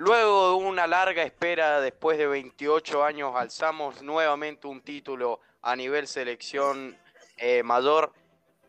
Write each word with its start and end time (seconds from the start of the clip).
Luego 0.00 0.48
de 0.48 0.64
una 0.64 0.86
larga 0.86 1.22
espera, 1.24 1.78
después 1.82 2.16
de 2.16 2.26
28 2.26 3.04
años, 3.04 3.32
alzamos 3.36 4.00
nuevamente 4.00 4.66
un 4.66 4.80
título 4.80 5.40
a 5.60 5.76
nivel 5.76 6.06
selección 6.06 6.96
eh, 7.36 7.62
mayor 7.62 8.10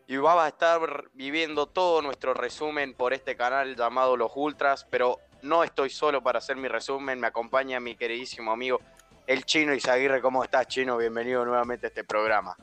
y 0.06 0.18
vamos 0.18 0.44
a 0.44 0.48
estar 0.48 1.04
viviendo 1.14 1.64
todo 1.64 2.02
nuestro 2.02 2.34
resumen 2.34 2.92
por 2.92 3.14
este 3.14 3.34
canal 3.34 3.76
llamado 3.76 4.14
Los 4.14 4.32
Ultras, 4.34 4.86
pero 4.90 5.20
no 5.40 5.64
estoy 5.64 5.88
solo 5.88 6.22
para 6.22 6.36
hacer 6.36 6.56
mi 6.56 6.68
resumen, 6.68 7.18
me 7.18 7.28
acompaña 7.28 7.80
mi 7.80 7.94
queridísimo 7.94 8.52
amigo 8.52 8.82
el 9.26 9.46
Chino 9.46 9.72
Isaguirre. 9.72 10.20
¿Cómo 10.20 10.44
estás, 10.44 10.68
Chino? 10.68 10.98
Bienvenido 10.98 11.46
nuevamente 11.46 11.86
a 11.86 11.88
este 11.88 12.04
programa. 12.04 12.54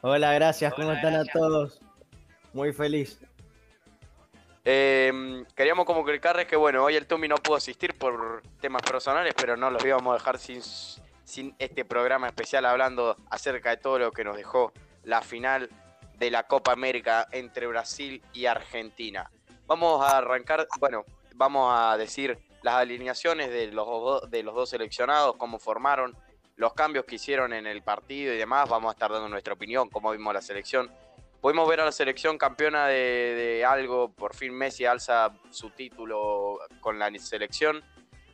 Hola, 0.00 0.32
gracias. 0.32 0.74
¿Cómo 0.74 0.90
están 0.90 1.14
a 1.14 1.24
todos? 1.24 1.80
Muy 2.52 2.72
feliz. 2.72 3.20
Eh, 4.64 5.44
queríamos 5.56 5.84
comunicarles 5.86 6.46
que, 6.46 6.56
bueno, 6.56 6.84
hoy 6.84 6.94
el 6.94 7.06
Tumi 7.06 7.26
no 7.26 7.36
pudo 7.36 7.56
asistir 7.56 7.98
por 7.98 8.42
temas 8.60 8.82
personales, 8.82 9.34
pero 9.36 9.56
no 9.56 9.70
los 9.70 9.84
íbamos 9.84 10.12
a 10.12 10.18
dejar 10.18 10.38
sin, 10.38 10.62
sin 11.24 11.54
este 11.58 11.84
programa 11.84 12.28
especial 12.28 12.64
hablando 12.64 13.16
acerca 13.30 13.70
de 13.70 13.78
todo 13.78 13.98
lo 13.98 14.12
que 14.12 14.24
nos 14.24 14.36
dejó 14.36 14.72
la 15.02 15.20
final 15.20 15.68
de 16.18 16.30
la 16.30 16.44
Copa 16.44 16.72
América 16.72 17.26
entre 17.32 17.66
Brasil 17.66 18.22
y 18.32 18.46
Argentina. 18.46 19.28
Vamos 19.66 20.04
a 20.04 20.18
arrancar, 20.18 20.68
bueno, 20.78 21.04
vamos 21.34 21.72
a 21.74 21.96
decir 21.96 22.38
las 22.62 22.74
alineaciones 22.74 23.50
de 23.50 23.68
los, 23.68 24.30
de 24.30 24.44
los 24.44 24.54
dos 24.54 24.70
seleccionados, 24.70 25.36
cómo 25.36 25.58
formaron, 25.58 26.16
los 26.54 26.74
cambios 26.74 27.04
que 27.06 27.16
hicieron 27.16 27.52
en 27.52 27.66
el 27.66 27.82
partido 27.82 28.32
y 28.32 28.36
demás. 28.36 28.68
Vamos 28.68 28.90
a 28.90 28.92
estar 28.92 29.10
dando 29.10 29.28
nuestra 29.28 29.54
opinión, 29.54 29.88
cómo 29.88 30.12
vimos 30.12 30.32
la 30.32 30.42
selección. 30.42 30.88
Pudimos 31.42 31.68
ver 31.68 31.80
a 31.80 31.84
la 31.84 31.90
selección 31.90 32.38
campeona 32.38 32.86
de, 32.86 33.64
algo, 33.68 34.12
por 34.12 34.32
fin 34.32 34.54
Messi 34.54 34.84
alza 34.84 35.32
su 35.50 35.70
título 35.70 36.60
con 36.80 37.00
la 37.00 37.10
selección. 37.18 37.82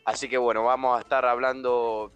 Así 0.04 0.28
que 0.28 0.36
bueno, 0.36 0.62
vamos 0.62 0.98
a 0.98 1.00
estar 1.00 1.24
hablando 1.24 2.12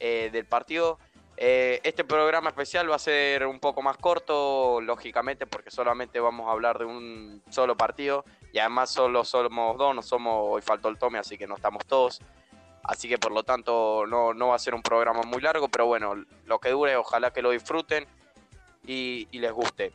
eh, 0.00 0.30
del 0.32 0.44
partido. 0.44 0.98
Eh, 1.36 1.80
este 1.84 2.02
programa 2.02 2.48
especial 2.48 2.90
va 2.90 2.96
a 2.96 2.98
ser 2.98 3.46
un 3.46 3.60
poco 3.60 3.80
más 3.80 3.96
corto, 3.96 4.80
lógicamente, 4.80 5.46
porque 5.46 5.70
solamente 5.70 6.18
vamos 6.18 6.48
a 6.48 6.50
hablar 6.50 6.80
de 6.80 6.84
un 6.84 7.40
solo 7.48 7.76
partido. 7.76 8.24
Y 8.52 8.58
además 8.58 8.90
solo 8.90 9.24
somos 9.24 9.78
dos, 9.78 9.94
no 9.94 10.02
somos, 10.02 10.34
hoy 10.48 10.62
faltó 10.62 10.88
el 10.88 10.98
Tome, 10.98 11.20
así 11.20 11.38
que 11.38 11.46
no 11.46 11.54
estamos 11.54 11.86
todos. 11.86 12.20
Así 12.82 13.08
que 13.08 13.18
por 13.18 13.30
lo 13.30 13.44
tanto 13.44 14.04
no, 14.08 14.34
no 14.34 14.48
va 14.48 14.56
a 14.56 14.58
ser 14.58 14.74
un 14.74 14.82
programa 14.82 15.22
muy 15.22 15.40
largo, 15.40 15.68
pero 15.68 15.86
bueno, 15.86 16.24
lo 16.44 16.58
que 16.58 16.70
dure, 16.70 16.96
ojalá 16.96 17.32
que 17.32 17.40
lo 17.40 17.52
disfruten 17.52 18.08
y, 18.86 19.26
les 19.32 19.52
guste. 19.52 19.92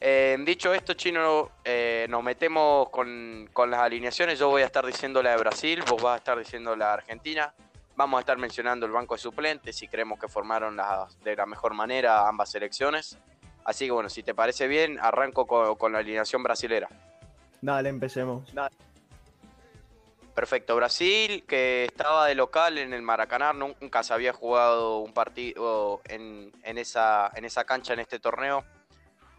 Eh, 0.00 0.36
dicho 0.44 0.74
esto, 0.74 0.94
Chino, 0.94 1.50
eh, 1.64 2.06
nos 2.08 2.22
metemos 2.22 2.90
con, 2.90 3.48
con, 3.52 3.70
las 3.70 3.80
alineaciones. 3.80 4.38
Yo 4.38 4.48
voy 4.48 4.62
a 4.62 4.66
estar 4.66 4.84
diciendo 4.84 5.22
la 5.22 5.30
de 5.30 5.38
Brasil, 5.38 5.82
vos 5.88 6.02
vas 6.02 6.14
a 6.14 6.16
estar 6.18 6.38
diciendo 6.38 6.76
la 6.76 6.88
de 6.88 6.92
Argentina. 6.92 7.54
Vamos 7.96 8.18
a 8.18 8.20
estar 8.20 8.36
mencionando 8.36 8.84
el 8.84 8.92
banco 8.92 9.14
de 9.14 9.20
suplentes 9.20 9.82
y 9.82 9.88
creemos 9.88 10.18
que 10.20 10.28
formaron 10.28 10.76
de 11.24 11.36
la 11.36 11.46
mejor 11.46 11.72
manera 11.72 12.28
ambas 12.28 12.50
selecciones. 12.50 13.18
Así 13.64 13.86
que 13.86 13.90
bueno, 13.90 14.10
si 14.10 14.22
te 14.22 14.34
parece 14.34 14.68
bien, 14.68 14.98
arranco 15.00 15.46
con, 15.46 15.76
con 15.76 15.92
la 15.92 15.98
alineación 16.00 16.42
brasilera. 16.42 16.88
Dale, 17.62 17.88
empecemos. 17.88 18.52
Perfecto, 20.36 20.76
Brasil 20.76 21.44
que 21.48 21.86
estaba 21.86 22.26
de 22.26 22.34
local 22.34 22.76
en 22.76 22.92
el 22.92 23.00
Maracaná, 23.00 23.54
nunca 23.54 24.02
se 24.02 24.12
había 24.12 24.34
jugado 24.34 24.98
un 24.98 25.14
partido 25.14 26.02
en, 26.04 26.52
esa, 26.62 27.32
en 27.34 27.46
esa 27.46 27.64
cancha 27.64 27.94
en 27.94 28.00
este 28.00 28.18
torneo, 28.18 28.62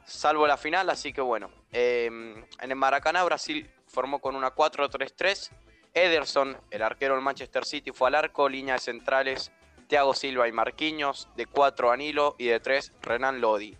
salvo 0.07 0.47
la 0.47 0.57
final, 0.57 0.89
así 0.89 1.13
que 1.13 1.21
bueno, 1.21 1.51
em, 1.71 2.37
en 2.37 2.71
el 2.71 2.75
Maracaná 2.75 3.23
Brasil 3.23 3.69
formó 3.87 4.19
con 4.19 4.35
una 4.35 4.55
4-3-3, 4.55 5.51
Ederson, 5.93 6.57
el 6.71 6.81
arquero 6.81 7.13
del 7.13 7.23
Manchester 7.23 7.65
City, 7.65 7.91
fue 7.91 8.07
al 8.07 8.15
arco, 8.15 8.49
líneas 8.49 8.83
centrales, 8.83 9.51
Thiago 9.87 10.13
Silva 10.13 10.47
y 10.47 10.51
Marquinhos, 10.51 11.27
de 11.35 11.45
4 11.45 11.91
Anilo 11.91 12.35
y 12.37 12.47
de 12.47 12.59
3 12.59 12.93
Renan 13.01 13.41
Lodi. 13.41 13.77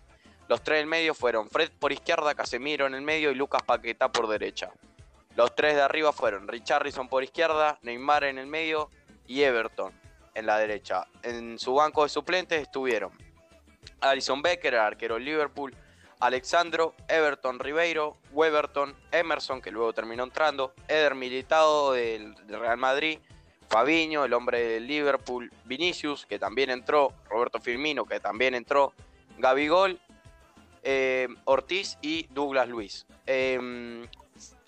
Los 0.48 0.62
tres 0.62 0.78
del 0.78 0.86
medio 0.86 1.12
fueron 1.12 1.50
Fred 1.50 1.70
por 1.78 1.92
izquierda, 1.92 2.34
Casemiro 2.34 2.86
en 2.86 2.94
el 2.94 3.02
medio 3.02 3.30
y 3.30 3.34
Lucas 3.34 3.62
Paquetá 3.62 4.10
por 4.10 4.28
derecha. 4.28 4.70
Los 5.36 5.54
tres 5.54 5.74
de 5.74 5.82
arriba 5.82 6.10
fueron 6.12 6.48
Richarlison 6.48 7.08
por 7.08 7.22
izquierda, 7.22 7.78
Neymar 7.82 8.24
en 8.24 8.38
el 8.38 8.46
medio 8.46 8.90
y 9.26 9.42
Everton 9.42 9.92
en 10.34 10.46
la 10.46 10.58
derecha. 10.58 11.06
En 11.22 11.58
su 11.58 11.74
banco 11.74 12.02
de 12.02 12.08
suplentes 12.08 12.62
estuvieron 12.62 13.12
Alison 14.00 14.40
Becker, 14.40 14.72
el 14.72 14.80
arquero 14.80 15.16
del 15.16 15.26
Liverpool, 15.26 15.76
Alexandro, 16.20 16.94
Everton 17.08 17.58
Ribeiro, 17.58 18.16
Weberton, 18.32 18.94
Emerson, 19.12 19.60
que 19.60 19.70
luego 19.70 19.92
terminó 19.92 20.24
entrando, 20.24 20.74
Eder 20.88 21.14
Militado 21.14 21.92
del 21.92 22.34
Real 22.48 22.76
Madrid, 22.76 23.18
Fabiño, 23.68 24.24
el 24.24 24.32
hombre 24.32 24.60
del 24.60 24.86
Liverpool, 24.86 25.52
Vinicius, 25.64 26.26
que 26.26 26.38
también 26.38 26.70
entró, 26.70 27.12
Roberto 27.28 27.60
Firmino, 27.60 28.04
que 28.04 28.18
también 28.18 28.54
entró, 28.54 28.92
Gabigol 29.38 30.00
eh, 30.82 31.28
Ortiz 31.44 31.98
y 32.00 32.26
Douglas 32.30 32.68
Luis. 32.68 33.06
Em, 33.26 34.06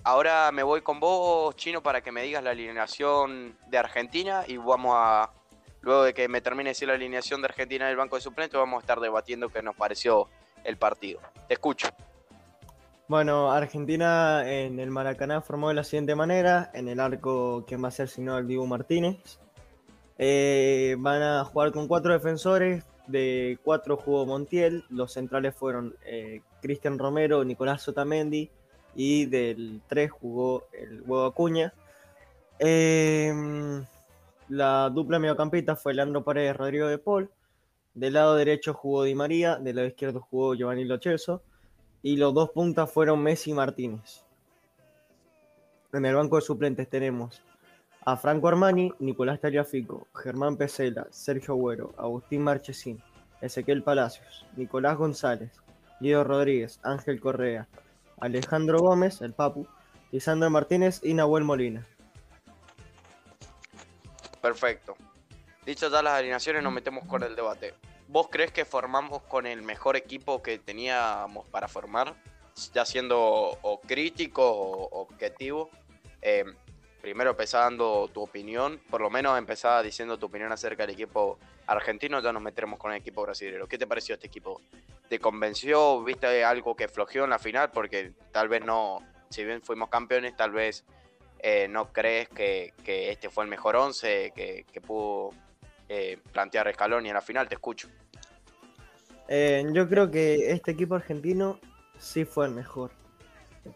ahora 0.05 0.53
me 0.53 0.63
voy 0.63 0.83
con 0.83 1.01
vos, 1.01 1.57
Chino, 1.57 1.83
para 1.83 2.03
que 2.03 2.13
me 2.13 2.23
digas 2.23 2.45
la 2.45 2.51
alineación 2.51 3.57
de 3.69 3.79
Argentina 3.79 4.45
y 4.47 4.57
vamos 4.59 4.93
a, 4.97 5.33
luego 5.81 6.03
de 6.03 6.13
que 6.15 6.29
me 6.29 6.41
termine 6.43 6.69
de 6.69 6.73
decir 6.73 6.89
la 6.89 6.95
alineación 6.95 7.41
de 7.41 7.47
Argentina 7.47 7.87
en 7.87 7.93
el 7.93 7.97
banco 7.97 8.17
de 8.17 8.23
suplentes, 8.23 8.59
vamos 8.59 8.79
a 8.79 8.81
estar 8.81 9.01
debatiendo 9.01 9.49
qué 9.49 9.63
nos 9.63 9.75
pareció 9.75 10.29
el 10.65 10.77
partido. 10.77 11.21
Te 11.49 11.55
escucho. 11.55 11.89
Bueno, 13.09 13.51
Argentina 13.51 14.49
en 14.49 14.79
el 14.79 14.91
Maracaná 14.91 15.41
formó 15.41 15.69
de 15.69 15.75
la 15.75 15.85
siguiente 15.85 16.15
manera, 16.15 16.71
en 16.75 16.89
el 16.89 17.01
arco 17.01 17.65
que 17.67 17.77
va 17.77 17.89
a 17.89 17.91
ser 17.91 18.09
sino 18.09 18.39
el 18.39 18.47
Diego 18.47 18.67
Martínez. 18.67 19.41
Eh, 20.17 20.97
van 20.99 21.23
a 21.23 21.45
jugar 21.45 21.73
con 21.73 21.89
cuatro 21.89 22.13
defensores, 22.13 22.85
de 23.07 23.59
cuatro 23.65 23.97
jugó 23.97 24.27
Montiel, 24.27 24.85
los 24.91 25.13
centrales 25.13 25.55
fueron 25.55 25.97
eh, 26.05 26.43
Cristian 26.63 26.99
Romero, 26.99 27.43
Nicolás 27.43 27.83
Sotamendi 27.83 28.51
y 28.95 29.27
del 29.27 29.83
3 29.89 30.11
jugó 30.11 30.69
el 30.73 31.03
Huevo 31.03 31.27
Acuña. 31.27 31.73
Em, 32.59 33.85
la 34.49 34.91
dupla 34.91 35.19
mediocampista 35.19 35.77
fue 35.77 35.95
Leandro 35.95 36.23
Paredes, 36.23 36.57
Rodrigo 36.57 36.87
de 36.87 36.99
Paul. 36.99 37.31
Del 37.95 38.15
lado 38.15 38.37
derecho 38.37 38.73
jugó 38.73 39.03
Di 39.03 39.15
María, 39.15 39.57
del 39.57 39.77
lado 39.77 39.89
izquierdo 39.89 40.21
jugó 40.21 40.55
Giovanni 40.55 40.85
Locheso 40.85 41.43
y 42.03 42.17
los 42.17 42.33
dos 42.33 42.51
puntas 42.51 42.91
fueron 42.91 43.23
Messi 43.23 43.51
y 43.51 43.55
Martínez. 43.55 44.25
En 45.93 46.05
el 46.07 46.15
banco 46.15 46.37
de 46.37 46.43
suplentes 46.43 46.89
tenemos 46.89 47.43
a 48.05 48.17
Franco 48.17 48.49
Armani, 48.49 48.93
Nicolás 49.01 49.41
Taliafico, 49.41 50.07
Germán 50.15 50.57
Pesela, 50.57 51.07
Sergio 51.11 51.55
Agüero, 51.55 51.93
Agustín 51.99 52.43
Marchesín, 52.43 53.03
Ezequiel 53.41 53.83
Palacios, 53.83 54.47
Nicolás 54.57 54.97
González, 54.97 55.51
Guido 56.01 56.25
Rodríguez, 56.25 56.79
Ángel 56.83 57.21
Correa, 57.21 57.69
Alejandro 58.21 58.79
Gómez, 58.79 59.21
el 59.21 59.33
Papu, 59.33 59.67
Lisandro 60.13 60.49
Martínez 60.49 61.01
y 61.03 61.15
Nahuel 61.15 61.45
Molina. 61.45 61.87
Perfecto. 64.41 64.97
Dicho 65.65 65.91
ya 65.91 66.03
las 66.03 66.15
alineaciones, 66.15 66.63
nos 66.63 66.73
metemos 66.73 67.05
con 67.07 67.23
el 67.23 67.37
debate. 67.37 67.75
¿Vos 68.09 68.29
crees 68.31 68.51
que 68.51 68.65
formamos 68.65 69.23
con 69.23 69.47
el 69.47 69.63
mejor 69.63 69.97
equipo 69.97 70.43
que 70.43 70.59
teníamos 70.59 71.47
para 71.49 71.69
formar? 71.69 72.15
Ya 72.73 72.85
siendo 72.85 73.19
o 73.63 73.81
crítico 73.81 74.43
o 74.43 75.03
objetivo. 75.03 75.71
Eh, 76.23 76.45
primero 77.01 77.31
empezá 77.31 77.61
dando 77.61 78.09
tu 78.13 78.23
opinión, 78.23 78.81
por 78.91 79.01
lo 79.01 79.11
menos 79.11 79.39
empezá 79.39 79.83
diciendo 79.83 80.19
tu 80.19 80.27
opinión 80.27 80.53
acerca 80.53 80.85
del 80.85 80.95
equipo 80.95 81.39
argentino, 81.67 82.21
ya 82.21 82.33
nos 82.33 82.43
meteremos 82.43 82.79
con 82.79 82.93
el 82.93 82.99
equipo 82.99 83.23
brasileño. 83.23 83.67
¿Qué 83.67 83.79
te 83.79 83.87
pareció 83.87 84.15
este 84.15 84.27
equipo? 84.27 84.61
¿Te 85.09 85.19
convenció? 85.19 86.03
¿Viste 86.03 86.45
algo 86.45 86.75
que 86.75 86.89
flojeó 86.89 87.25
en 87.25 87.31
la 87.31 87.39
final? 87.39 87.71
Porque 87.71 88.13
tal 88.33 88.49
vez 88.49 88.65
no, 88.65 89.03
si 89.29 89.45
bien 89.45 89.63
fuimos 89.63 89.89
campeones, 89.89 90.37
tal 90.37 90.51
vez 90.51 90.85
eh, 91.39 91.69
no 91.69 91.93
crees 91.93 92.29
que, 92.29 92.75
este 92.85 93.31
fue 93.31 93.45
el 93.45 93.51
mejor 93.51 93.77
once 93.77 94.33
que, 94.35 94.81
pudo 94.81 95.31
eh, 95.93 96.19
plantear 96.33 96.73
Scaloni 96.73 97.09
en 97.09 97.15
la 97.15 97.21
final. 97.21 97.49
Te 97.49 97.57
escucho. 97.57 97.89
Eh, 99.29 99.67
yo 99.73 99.89
creo 99.89 100.09
que 100.09 100.53
este 100.53 100.71
equipo 100.71 100.95
argentino 100.95 101.59
sí 101.99 102.25
fue 102.25 102.47
el 102.47 102.53
mejor. 102.53 102.93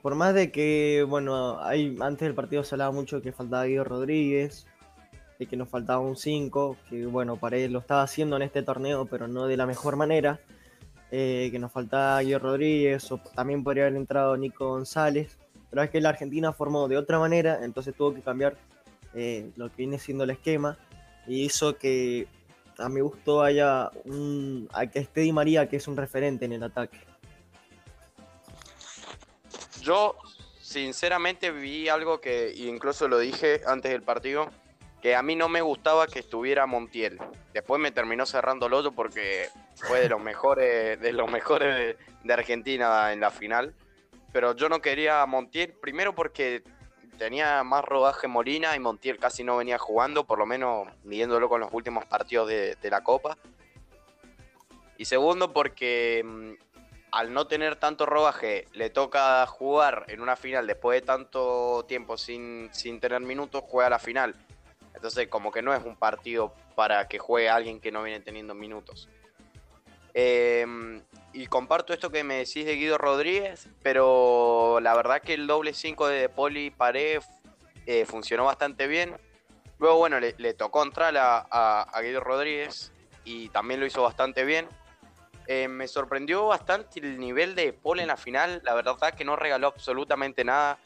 Por 0.01 0.15
más 0.15 0.33
de 0.33 0.53
que, 0.53 1.05
bueno, 1.09 1.61
hay, 1.61 1.97
antes 2.01 2.27
del 2.27 2.35
partido 2.35 2.63
se 2.63 2.77
hablaba 2.77 2.93
mucho 2.93 3.21
que 3.21 3.33
faltaba 3.33 3.65
Guido 3.65 3.83
Rodríguez, 3.83 4.67
de 5.41 5.47
que 5.47 5.57
nos 5.57 5.69
faltaba 5.69 5.99
un 5.99 6.17
5, 6.17 6.77
que 6.89 7.05
bueno, 7.07 7.37
él 7.51 7.73
lo 7.73 7.81
estaba 7.81 8.03
haciendo 8.03 8.37
en 8.37 8.43
este 8.43 8.63
torneo, 8.63 9.07
pero 9.07 9.27
no 9.27 9.47
de 9.47 9.57
la 9.57 9.67
mejor 9.67 9.97
manera. 9.97 10.39
Eh, 11.11 11.49
que 11.51 11.59
nos 11.59 11.73
faltaba 11.73 12.21
Guido 12.23 12.39
Rodríguez, 12.39 13.11
o 13.11 13.19
también 13.19 13.65
podría 13.65 13.85
haber 13.87 13.97
entrado 13.97 14.37
Nico 14.37 14.69
González, 14.69 15.37
pero 15.69 15.83
es 15.83 15.91
que 15.91 16.01
la 16.01 16.11
Argentina 16.11 16.53
formó 16.53 16.87
de 16.87 16.97
otra 16.97 17.19
manera, 17.19 17.65
entonces 17.65 17.95
tuvo 17.95 18.15
que 18.15 18.21
cambiar 18.21 18.57
lo 19.57 19.69
que 19.69 19.77
viene 19.77 19.99
siendo 19.99 20.25
el 20.25 20.31
esquema, 20.31 20.77
y 21.27 21.45
hizo 21.45 21.77
que 21.77 22.27
a 22.79 22.89
mi 22.89 23.01
gusto 23.01 23.43
haya 23.43 23.91
un. 24.05 24.69
a 24.73 24.87
que 24.87 25.01
esté 25.01 25.21
Di 25.21 25.33
María, 25.33 25.69
que 25.69 25.77
es 25.77 25.89
un 25.89 25.97
referente 25.97 26.45
en 26.45 26.53
el 26.53 26.63
ataque. 26.63 26.99
Yo 29.81 30.17
sinceramente 30.61 31.51
vi 31.51 31.89
algo 31.89 32.21
que 32.21 32.53
incluso 32.57 33.07
lo 33.07 33.19
dije 33.19 33.61
antes 33.67 33.93
del 33.93 34.03
partido, 34.03 34.51
que 35.01 35.15
a 35.15 35.23
mí 35.23 35.37
no 35.37 35.49
me 35.49 35.61
gustaba 35.61 36.07
que 36.07 36.21
estuviera 36.21 36.67
Montiel. 36.67 37.19
Después 37.53 37.81
me 37.81 37.93
terminó 37.93 38.27
cerrando 38.27 38.67
el 38.67 38.73
otro 38.73 38.93
porque 38.93 39.49
fue 39.77 40.01
de 40.01 40.09
los 40.09 40.21
mejores, 40.21 40.99
de 41.01 41.13
los 41.13 41.31
mejores 41.31 41.97
de, 42.23 42.33
Argentina 42.33 43.13
en 43.13 43.21
la 43.21 43.31
final. 43.31 43.75
Pero 44.33 44.57
yo 44.57 44.69
no 44.69 44.81
quería 44.81 45.23
a 45.23 45.27
Montiel, 45.27 45.75
primero 45.75 46.15
porque 46.15 46.65
tenía 47.19 47.63
más 47.65 47.85
rodaje 47.85 48.29
Molina 48.29 48.77
y 48.77 48.81
Montiel 48.81 49.19
casi 49.19 49.45
no 49.45 49.57
venía 49.57 49.79
jugando, 49.79 50.25
por 50.25 50.39
lo 50.39 50.47
menos 50.47 50.89
midiéndolo 51.05 51.49
con 51.49 51.61
los 51.61 51.73
últimos 51.73 52.05
partidos 52.07 52.49
de, 52.49 52.91
la 52.91 53.03
Copa. 53.03 53.37
Y 54.99 55.07
segundo 55.07 55.53
porque 55.53 56.23
mm, 56.25 56.53
al 57.13 57.33
no 57.33 57.47
tener 57.47 57.77
tanto 57.77 58.07
rodaje, 58.07 58.67
le 58.73 58.91
toca 58.91 59.47
jugar 59.47 60.05
en 60.09 60.21
una 60.21 60.37
final 60.37 60.67
después 60.67 61.01
de 61.01 61.07
tanto 61.07 61.85
tiempo 61.87 62.17
sin, 62.17 62.69
sin 62.73 63.01
tener 63.01 63.21
minutos, 63.21 63.65
juega 63.67 63.91
la 63.91 63.99
final. 63.99 64.35
Entonces, 64.95 65.29
como 65.29 65.53
que 65.53 65.63
no 65.63 65.75
es 65.75 65.85
un 65.85 65.97
partido 65.97 66.55
para 66.75 67.09
que 67.09 67.19
juegue 67.19 67.49
alguien 67.49 67.81
que 67.81 67.93
no 67.93 68.03
viene 68.03 68.21
teniendo 68.21 68.55
minutos. 68.55 69.09
Em, 70.15 71.03
y 71.33 71.47
comparto 71.49 71.93
esto 71.93 72.11
que 72.11 72.25
me 72.25 72.37
decís 72.37 72.65
de 72.65 72.77
Guido 72.77 72.97
Rodríguez, 72.99 73.69
pero 73.83 74.79
la 74.81 74.95
verdad 74.95 75.21
que 75.21 75.35
el 75.35 75.47
doble 75.47 75.75
5 75.75 76.07
de 76.07 76.29
Poli 76.29 76.71
Pared 76.71 77.21
eh, 77.87 78.07
funcionó 78.07 78.45
bastante 78.45 78.87
bien. 78.87 79.17
Luego, 79.79 79.99
bueno, 79.99 80.21
le, 80.21 80.55
tocó 80.55 80.83
entrar 80.83 81.15
a 81.17 82.01
Guido 82.01 82.21
Rodríguez 82.21 82.93
y 83.25 83.49
también 83.49 83.81
lo 83.81 83.87
hizo 83.87 84.03
bastante 84.03 84.45
bien. 84.45 84.69
Eh, 85.47 85.69
me 85.69 85.87
sorprendió 85.89 86.47
bastante 86.47 87.01
el 87.01 87.19
nivel 87.19 87.55
de 87.55 87.73
Paul 87.73 88.01
en 88.01 88.09
la 88.09 88.17
final. 88.17 88.63
La 88.65 88.75
verdad 88.75 89.15
que 89.15 89.25
no 89.25 89.37
regaló 89.37 89.69
absolutamente 89.69 90.45
nada. 90.45 90.79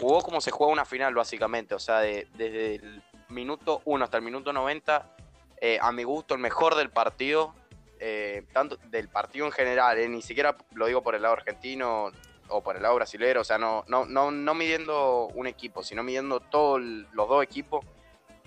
Jugó 0.00 0.22
como 0.22 0.40
se 0.40 0.50
juega 0.50 0.72
una 0.72 0.84
final, 0.84 1.14
básicamente. 1.14 1.74
O 1.74 1.78
sea, 1.78 1.98
desde 1.98 2.76
el 2.76 3.02
minuto 3.28 3.82
1 3.84 4.04
hasta 4.04 4.16
el 4.16 4.22
minuto 4.22 4.52
90, 4.52 5.14
eh, 5.60 5.78
a 5.80 5.92
mi 5.92 6.04
gusto, 6.04 6.34
el 6.34 6.40
mejor 6.40 6.74
del 6.74 6.90
partido. 6.90 7.54
Eh, 8.04 8.42
tanto 8.52 8.76
del 8.88 9.08
partido 9.08 9.46
en 9.46 9.52
general, 9.52 9.96
ni 10.10 10.22
siquiera 10.22 10.56
lo 10.74 10.86
digo 10.86 11.04
por 11.04 11.14
el 11.14 11.22
lado 11.22 11.34
argentino 11.34 12.10
o 12.48 12.60
por 12.60 12.74
el 12.74 12.82
lado 12.82 12.96
brasileño. 12.96 13.42
O 13.42 13.44
sea, 13.44 13.58
no, 13.58 13.84
no, 13.86 14.06
no, 14.06 14.32
no 14.32 14.54
midiendo 14.54 15.28
un 15.28 15.46
equipo, 15.46 15.84
sino 15.84 16.02
midiendo 16.02 16.40
todos 16.40 16.80
los 16.80 17.28
dos 17.28 17.44
equipos. 17.44 17.86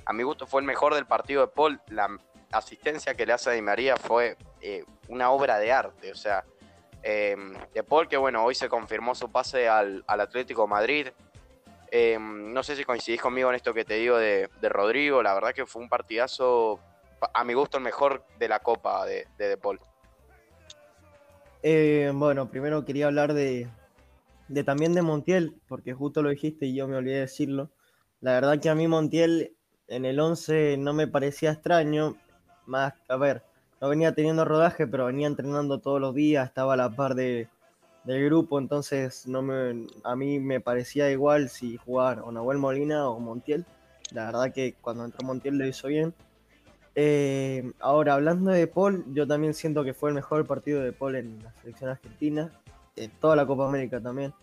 A 0.04 0.12
mi 0.12 0.24
gusto 0.24 0.46
fue 0.46 0.60
el 0.60 0.68
mejor 0.68 0.94
del 0.94 1.06
partido 1.06 1.40
de 1.40 1.48
Paul. 1.48 1.80
La 1.88 2.10
asistencia 2.52 3.16
que 3.16 3.26
le 3.26 3.32
hace 3.32 3.50
a 3.50 3.54
Di 3.54 3.62
María 3.62 3.96
fue 3.96 4.36
eh, 4.60 4.84
una 5.08 5.32
obra 5.32 5.58
de 5.58 5.72
arte. 5.72 6.12
O 6.12 6.16
sea, 6.16 6.44
de 7.02 7.84
Paul, 7.88 8.10
que 8.10 8.18
bueno, 8.18 8.44
hoy 8.44 8.56
se 8.56 8.68
confirmó 8.68 9.16
su 9.16 9.32
pase 9.32 9.70
al, 9.70 10.04
Atlético 10.06 10.68
Madrid. 10.68 11.08
No 12.20 12.62
sé 12.62 12.76
si 12.76 12.84
coincidís 12.84 13.22
conmigo 13.22 13.48
en 13.48 13.56
esto 13.56 13.74
que 13.74 13.86
te 13.86 13.94
digo 13.94 14.18
de, 14.18 14.50
Rodrigo. 14.64 15.24
La 15.24 15.34
verdad 15.34 15.54
que 15.54 15.66
fue 15.66 15.82
un 15.82 15.88
partidazo, 15.88 16.82
a 17.34 17.44
mi 17.44 17.54
gusto, 17.54 17.78
el 17.78 17.84
mejor 17.84 18.26
de 18.40 18.48
la 18.48 18.60
Copa 18.60 19.06
de 19.06 19.28
De, 19.38 19.58
Paul. 19.58 19.80
Eh, 21.64 22.12
bueno, 22.14 22.50
primero 22.50 22.86
quería 22.86 23.08
hablar 23.08 23.34
de, 23.34 23.68
de 24.48 24.64
también 24.64 24.94
de 24.94 25.02
Montiel, 25.02 25.56
porque 25.68 25.94
justo 25.94 26.22
lo 26.22 26.30
dijiste 26.30 26.66
y 26.68 26.76
yo 26.76 26.88
me 26.88 26.98
olvidé 26.98 27.16
de 27.16 27.22
decirlo. 27.22 27.70
La 28.22 28.34
verdad 28.34 28.60
que 28.60 28.70
a 28.70 28.76
mí 28.76 28.88
Montiel 28.88 29.56
en 29.88 30.06
el 30.06 30.20
11 30.20 30.78
no 30.78 30.94
me 30.94 31.08
parecía 31.08 31.52
extraño, 31.52 32.16
más, 32.66 32.94
a 33.08 33.18
ver, 33.18 33.44
no 33.82 33.90
venía 33.90 34.14
teniendo 34.14 34.46
rodaje, 34.46 34.88
pero 34.88 35.06
venía 35.06 35.28
entrenando 35.28 35.80
todos 35.80 36.02
los 36.02 36.16
días, 36.16 36.48
estaba 36.48 36.74
a 36.74 36.78
la 36.78 36.90
par 36.90 37.16
de, 37.16 37.50
del 38.04 38.26
grupo, 38.26 38.60
entonces 38.60 39.28
no 39.28 39.42
me, 39.42 39.88
a 40.04 40.16
mí 40.16 40.40
me 40.40 40.62
parecía 40.62 41.12
igual 41.12 41.50
si 41.50 41.78
jugar 41.78 42.20
o 42.20 42.32
Nahuel 42.32 42.58
Molina 42.58 43.10
o 43.10 43.20
Montiel. 43.20 43.66
La 44.12 44.28
verdad 44.28 44.54
que 44.54 44.76
cuando 44.82 45.06
entró 45.06 45.26
Montiel 45.26 45.58
lo 45.58 45.68
hizo 45.68 45.88
bien. 45.88 46.14
Eh, 46.96 47.72
ahora, 47.80 48.14
hablando 48.14 48.52
de 48.52 48.68
Paul, 48.68 49.04
yo 49.14 49.28
también 49.28 49.54
siento 49.54 49.84
que 49.84 49.94
fue 49.94 50.10
el 50.10 50.16
mejor 50.16 50.46
partido 50.48 50.82
de 50.82 50.94
Paul 50.94 51.16
en 51.16 51.44
la 51.44 51.52
selección 51.62 51.90
argentina, 51.90 52.52
en 52.96 53.12
toda 53.20 53.36
la 53.36 53.46
Copa 53.46 53.68
América 53.68 54.00
también. 54.00 54.34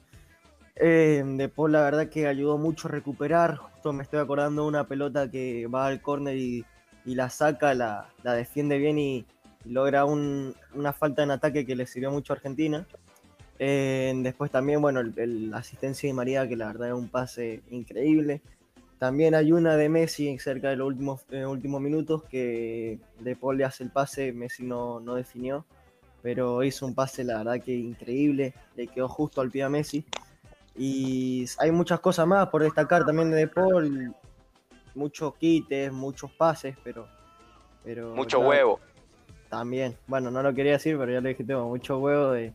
Eh, 0.77 1.23
de 1.25 1.49
Paul, 1.49 1.73
la 1.73 1.83
verdad 1.83 2.09
que 2.09 2.27
ayudó 2.27 2.59
mucho 2.59 2.89
a 2.89 2.91
recuperar. 2.91 3.57
Justo 3.57 3.93
me 3.93 4.03
estoy 4.03 4.21
acordando 4.21 4.63
de 4.63 4.69
una 4.69 4.87
pelota 4.87 5.31
que 5.31 5.67
va 5.67 5.87
al 5.87 6.03
córner 6.03 6.37
y 6.37 6.65
la 7.05 7.31
saca, 7.31 7.75
la, 7.75 8.09
defiende 8.23 8.79
bien 8.79 8.99
y, 8.99 9.27
logra 9.65 10.05
una 10.05 10.93
falta 10.93 11.23
en 11.23 11.31
ataque 11.31 11.65
que 11.65 11.77
le 11.77 11.87
sirvió 11.87 12.11
mucho 12.11 12.33
a 12.33 12.37
Argentina. 12.37 12.87
Eh, 13.59 14.13
después 14.17 14.51
también, 14.51 14.83
bueno, 14.83 15.03
la 15.03 15.59
asistencia 15.59 16.09
de 16.09 16.15
María, 16.15 16.49
que 16.49 16.57
la 16.57 16.67
verdad 16.67 16.89
es 16.89 16.95
un 16.95 17.09
pase 17.09 17.63
increíble. 17.71 18.43
También 19.03 19.35
hay 19.35 19.51
una 19.51 19.77
de 19.77 19.89
Messi 19.89 20.39
cerca 20.39 20.71
de 20.71 20.77
los 20.77 20.87
últimos, 20.87 21.27
eh, 21.33 21.45
últimos 21.45 21.81
minutos 21.81 22.23
que 22.23 23.01
De 23.19 23.35
Paul 23.35 23.59
le 23.59 23.65
hace 23.65 23.83
el 23.83 23.91
pase, 23.91 24.33
Messi 24.33 24.63
no, 24.63 25.01
no 25.01 25.17
definió, 25.17 25.67
pero 26.23 26.63
hizo 26.63 26.87
un 26.87 26.95
pase, 26.95 27.25
la 27.25 27.39
verdad 27.39 27.61
que 27.61 27.73
increíble, 27.75 28.55
le 28.77 28.87
quedó 28.87 29.09
justo 29.09 29.41
al 29.41 29.51
pie 29.51 29.65
a 29.65 29.69
Messi. 29.69 30.07
Y 30.77 31.47
hay 31.59 31.73
muchas 31.73 31.99
cosas 31.99 32.29
más 32.29 32.49
por 32.49 32.63
destacar 32.63 33.05
también 33.05 33.33
de 33.33 33.39
De 33.39 33.49
Paul, 33.49 34.15
muchos 34.95 35.35
quites, 35.35 35.93
muchos 35.93 36.31
pases, 36.31 36.77
pero. 36.85 37.09
pero 37.83 38.15
mucho 38.15 38.39
huevo. 38.39 38.79
También. 39.49 39.97
Bueno, 40.07 40.31
no 40.31 40.45
lo 40.45 40.55
quería 40.55 40.75
decir, 40.75 40.97
pero 40.97 41.11
ya 41.11 41.21
le 41.21 41.31
dije, 41.31 41.43
tengo 41.43 41.67
mucho 41.67 41.99
huevo 41.99 42.31
de, 42.31 42.55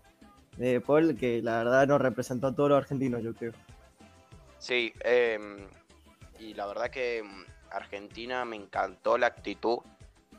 de 0.56 0.80
Paul, 0.80 1.18
que 1.18 1.42
la 1.42 1.58
verdad 1.58 1.88
nos 1.88 2.00
representó 2.00 2.48
a 2.48 2.56
todos 2.56 2.70
los 2.70 2.78
argentinos, 2.78 3.22
yo 3.22 3.34
creo. 3.34 3.52
Sí, 4.60 4.94
em, 5.02 5.58
y 6.40 6.54
la 6.54 6.66
verdad 6.66 6.90
que 6.90 7.20
em, 7.20 7.46
Argentina 7.72 8.46
me 8.46 8.56
encantó 8.56 9.18
la 9.18 9.28
actitud, 9.28 9.80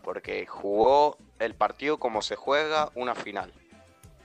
porque 0.03 0.47
jugó 0.47 1.19
el 1.39 1.55
partido 1.55 1.99
como 1.99 2.23
se 2.23 2.37
juega 2.37 2.91
una 2.95 3.15
final. 3.15 3.53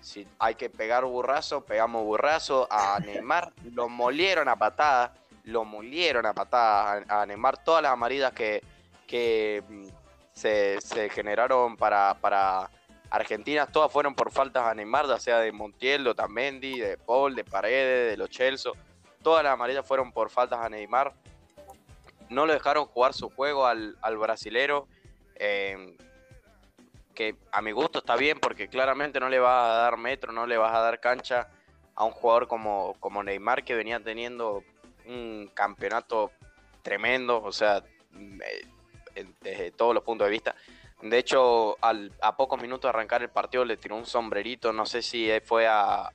Si 0.02 0.28
hay 0.40 0.56
que 0.56 0.70
pegar 0.70 1.06
burrazo, 1.06 1.66
pegamos 1.66 2.04
burrazo. 2.04 2.68
A 2.70 3.00
Neymar 3.06 3.54
lo 3.72 3.90
molieron 3.90 4.48
a 4.50 4.56
patadas 4.56 5.12
lo 5.46 5.66
molieron 5.66 6.26
a 6.26 6.34
patadas 6.34 7.04
a, 7.10 7.26
Neymar. 7.26 7.64
Todas 7.64 7.84
las 7.84 7.92
amarillas 7.92 8.34
que, 8.34 8.64
que 9.06 9.64
mm, 9.68 9.86
se, 10.34 10.80
generaron 11.12 11.78
para, 11.78 12.16
para 12.16 12.70
Argentina, 13.10 13.66
todas 13.66 13.92
fueron 13.92 14.16
por 14.16 14.32
faltas 14.32 14.64
a 14.64 14.74
Neymar, 14.74 15.08
ya 15.08 15.20
sea 15.20 15.40
de 15.40 15.52
Montiel, 15.52 16.04
de 16.04 16.10
Otamendi, 16.12 16.80
de 16.80 16.98
Paul, 16.98 17.36
de 17.36 17.44
Paredes, 17.44 18.12
de 18.12 18.18
Los 18.18 18.30
Chelsea. 18.30 18.72
Todas 19.22 19.44
las 19.44 19.54
amarillas 19.54 19.86
fueron 19.86 20.12
por 20.12 20.30
faltas 20.30 20.60
a 20.60 20.70
Neymar. 20.70 21.14
No 22.34 22.46
lo 22.46 22.54
dejaron 22.54 22.86
jugar 22.86 23.14
su 23.14 23.30
juego 23.30 23.66
al, 23.66 23.98
al 24.02 24.18
brasilero. 24.18 24.88
Eh, 25.36 25.98
que 27.14 27.36
a 27.52 27.62
mi 27.62 27.72
gusto 27.72 28.00
está 28.00 28.16
bien 28.16 28.40
porque 28.40 28.68
claramente 28.68 29.20
no 29.20 29.30
le 29.30 29.40
vas 29.40 29.64
a 29.64 29.78
dar 29.78 29.98
metro, 29.98 30.32
no 30.32 30.48
le 30.48 30.58
vas 30.58 30.76
a 30.76 30.80
dar 30.80 31.00
cancha 31.00 31.48
a 31.96 32.04
un 32.04 32.12
jugador 32.12 32.48
como, 32.48 32.96
como 33.00 33.24
Neymar 33.24 33.64
que 33.64 33.76
venía 33.76 34.00
teniendo 34.00 34.64
un 35.06 35.50
campeonato 35.54 36.32
tremendo, 36.82 37.42
o 37.42 37.52
sea, 37.52 37.84
eh, 39.16 39.26
desde 39.42 39.72
todos 39.72 39.94
los 39.94 40.04
puntos 40.04 40.26
de 40.26 40.32
vista. 40.32 40.56
De 41.02 41.18
hecho, 41.18 41.78
a 41.82 42.38
pocos 42.38 42.62
minutos 42.62 42.84
de 42.84 42.90
arrancar 42.90 43.22
el 43.22 43.30
partido 43.30 43.66
le 43.66 43.76
tiró 43.76 43.98
un 43.98 44.06
sombrerito, 44.06 44.72
no 44.72 44.86
sé 44.86 45.02
si 45.02 45.30
fue 45.44 45.68
a, 45.68 46.10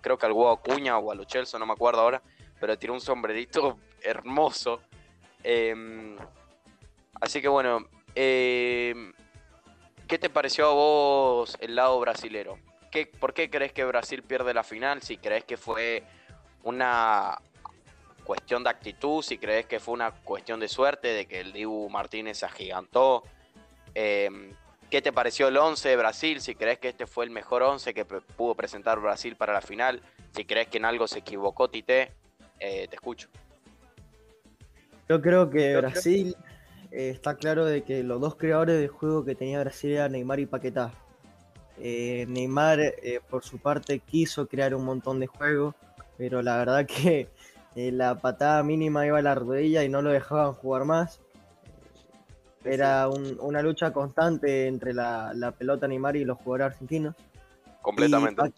creo 0.00 0.16
que 0.16 0.26
al 0.26 0.32
huevo 0.32 0.56
Cuña 0.58 0.96
o 0.96 1.10
a 1.10 1.14
los 1.16 1.26
Chelsea, 1.26 1.58
no 1.58 1.66
me 1.66 1.72
acuerdo 1.72 2.02
ahora, 2.02 2.22
pero 2.60 2.72
le 2.72 2.76
tiró 2.76 2.94
un 2.94 3.00
sombrerito 3.00 3.78
hermoso. 4.02 4.80
Em, 5.50 6.18
así 7.22 7.40
que 7.40 7.48
bueno, 7.48 7.86
em, 8.14 9.14
¿qué 10.06 10.18
te 10.18 10.28
pareció 10.28 10.66
a 10.66 10.72
vos 10.74 11.56
el 11.60 11.74
lado 11.74 11.98
brasilero? 12.00 12.58
¿Qué, 12.90 13.06
¿Por 13.06 13.32
qué 13.32 13.48
crees 13.48 13.72
que 13.72 13.86
Brasil 13.86 14.22
pierde 14.22 14.52
la 14.52 14.62
final? 14.62 15.00
Si 15.00 15.16
crees 15.16 15.44
que 15.44 15.56
fue 15.56 16.02
una 16.64 17.38
cuestión 18.24 18.62
de 18.62 18.68
actitud, 18.68 19.22
si 19.22 19.38
crees 19.38 19.64
que 19.64 19.80
fue 19.80 19.94
una 19.94 20.10
cuestión 20.10 20.60
de 20.60 20.68
suerte, 20.68 21.08
de 21.08 21.24
que 21.26 21.40
el 21.40 21.54
Dibu 21.54 21.88
Martínez 21.88 22.36
se 22.36 22.44
agigantó. 22.44 23.22
Em, 23.94 24.52
¿Qué 24.90 25.00
te 25.00 25.14
pareció 25.14 25.48
el 25.48 25.56
11 25.56 25.88
de 25.88 25.96
Brasil? 25.96 26.42
Si 26.42 26.56
crees 26.56 26.78
que 26.78 26.88
este 26.88 27.06
fue 27.06 27.24
el 27.24 27.30
mejor 27.30 27.62
11 27.62 27.94
que 27.94 28.04
pudo 28.04 28.54
presentar 28.54 29.00
Brasil 29.00 29.34
para 29.34 29.54
la 29.54 29.62
final. 29.62 30.02
Si 30.36 30.44
crees 30.44 30.68
que 30.68 30.76
en 30.76 30.84
algo 30.84 31.08
se 31.08 31.20
equivocó 31.20 31.70
Tite, 31.70 32.12
eh, 32.60 32.86
te 32.86 32.96
escucho. 32.96 33.30
Yo 35.08 35.22
creo 35.22 35.48
que 35.50 35.76
Brasil 35.76 36.36
eh, 36.90 37.10
está 37.10 37.34
claro 37.34 37.64
de 37.64 37.82
que 37.82 38.02
los 38.02 38.20
dos 38.20 38.36
creadores 38.36 38.80
de 38.80 38.88
juego 38.88 39.24
que 39.24 39.34
tenía 39.34 39.60
Brasil 39.60 39.92
eran 39.92 40.12
Neymar 40.12 40.40
y 40.40 40.46
Paquetá. 40.46 40.92
Eh, 41.78 42.26
Neymar, 42.28 42.80
por 43.30 43.44
su 43.44 43.58
parte, 43.58 44.00
quiso 44.00 44.46
crear 44.46 44.74
un 44.74 44.84
montón 44.84 45.20
de 45.20 45.26
juego, 45.26 45.74
pero 46.16 46.42
la 46.42 46.58
verdad 46.58 46.86
que 46.86 47.28
eh, 47.76 47.92
la 47.92 48.16
patada 48.16 48.62
mínima 48.62 49.06
iba 49.06 49.18
a 49.18 49.22
la 49.22 49.36
rodilla 49.36 49.84
y 49.84 49.88
no 49.88 50.02
lo 50.02 50.10
dejaban 50.10 50.52
jugar 50.52 50.84
más. 50.84 51.20
Era 52.64 53.08
una 53.08 53.62
lucha 53.62 53.92
constante 53.92 54.66
entre 54.66 54.92
la, 54.92 55.54
pelota 55.56 55.86
Neymar 55.86 56.16
y 56.16 56.24
los 56.24 56.38
jugadores 56.38 56.74
argentinos. 56.74 57.14
Completamente. 57.80 58.52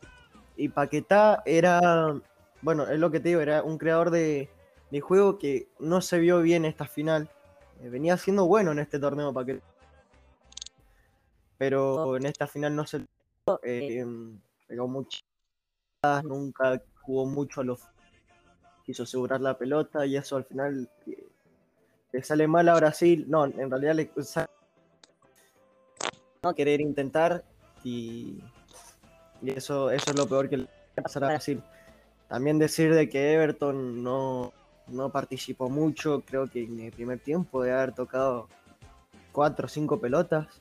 Y, 0.56 0.70
Paquetá 0.70 1.42
era 1.44 2.14
bueno, 2.62 2.86
es 2.88 2.98
lo 2.98 3.10
que 3.10 3.20
te 3.20 3.28
digo, 3.30 3.40
era 3.40 3.62
un 3.62 3.78
creador 3.78 4.10
de, 4.10 4.48
de 4.90 5.00
juego 5.00 5.38
que 5.38 5.68
no 5.78 6.00
se 6.00 6.18
vio 6.18 6.42
bien 6.42 6.64
esta 6.64 6.86
final. 6.86 7.30
Eh, 7.82 7.88
venía 7.88 8.16
siendo 8.16 8.46
bueno 8.46 8.72
en 8.72 8.80
este 8.80 8.98
torneo 8.98 9.32
para 9.32 9.46
que 9.46 9.60
pero 11.56 12.16
en 12.16 12.24
esta 12.24 12.46
final 12.46 12.74
no 12.74 12.86
se 12.86 13.04
eh, 13.62 14.04
pegó 14.66 14.88
mucho 14.88 15.20
nunca 16.24 16.82
jugó 17.02 17.26
mucho 17.26 17.60
a 17.60 17.64
los 17.64 17.80
quiso 18.84 19.02
asegurar 19.02 19.42
la 19.42 19.58
pelota 19.58 20.06
y 20.06 20.16
eso 20.16 20.36
al 20.36 20.44
final 20.44 20.88
eh, 21.06 21.28
le 22.12 22.22
sale 22.22 22.48
mal 22.48 22.68
a 22.68 22.74
Brasil. 22.74 23.26
No 23.28 23.44
en 23.44 23.70
realidad 23.70 23.94
le 23.94 24.10
sale 24.22 24.48
no 26.42 26.54
querer 26.54 26.80
intentar 26.80 27.44
y, 27.84 28.42
y 29.42 29.50
eso 29.50 29.90
eso 29.90 30.10
es 30.10 30.16
lo 30.16 30.26
peor 30.26 30.48
que 30.48 30.56
le 30.56 30.64
puede 30.64 31.02
pasar 31.02 31.24
a 31.24 31.28
Brasil. 31.28 31.62
También 32.28 32.58
decir 32.58 32.94
de 32.94 33.08
que 33.08 33.34
Everton 33.34 34.02
no 34.02 34.54
no 34.90 35.10
participó 35.10 35.68
mucho 35.68 36.22
creo 36.26 36.48
que 36.48 36.64
en 36.64 36.80
el 36.80 36.92
primer 36.92 37.18
tiempo 37.18 37.62
de 37.62 37.72
haber 37.72 37.92
tocado 37.92 38.48
cuatro 39.32 39.66
o 39.66 39.68
cinco 39.68 40.00
pelotas 40.00 40.60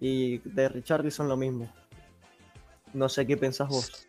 y 0.00 0.38
de 0.38 0.68
Richarlison 0.68 1.28
lo 1.28 1.36
mismo. 1.36 1.72
No 2.92 3.08
sé 3.08 3.26
qué 3.26 3.36
pensás 3.36 3.68
vos. 3.68 4.08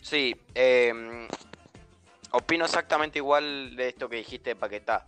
Sí, 0.00 0.36
eh, 0.54 1.26
opino 2.30 2.64
exactamente 2.64 3.18
igual 3.18 3.74
de 3.76 3.88
esto 3.88 4.08
que 4.08 4.16
dijiste 4.16 4.50
de 4.50 4.56
Paquetá. 4.56 5.06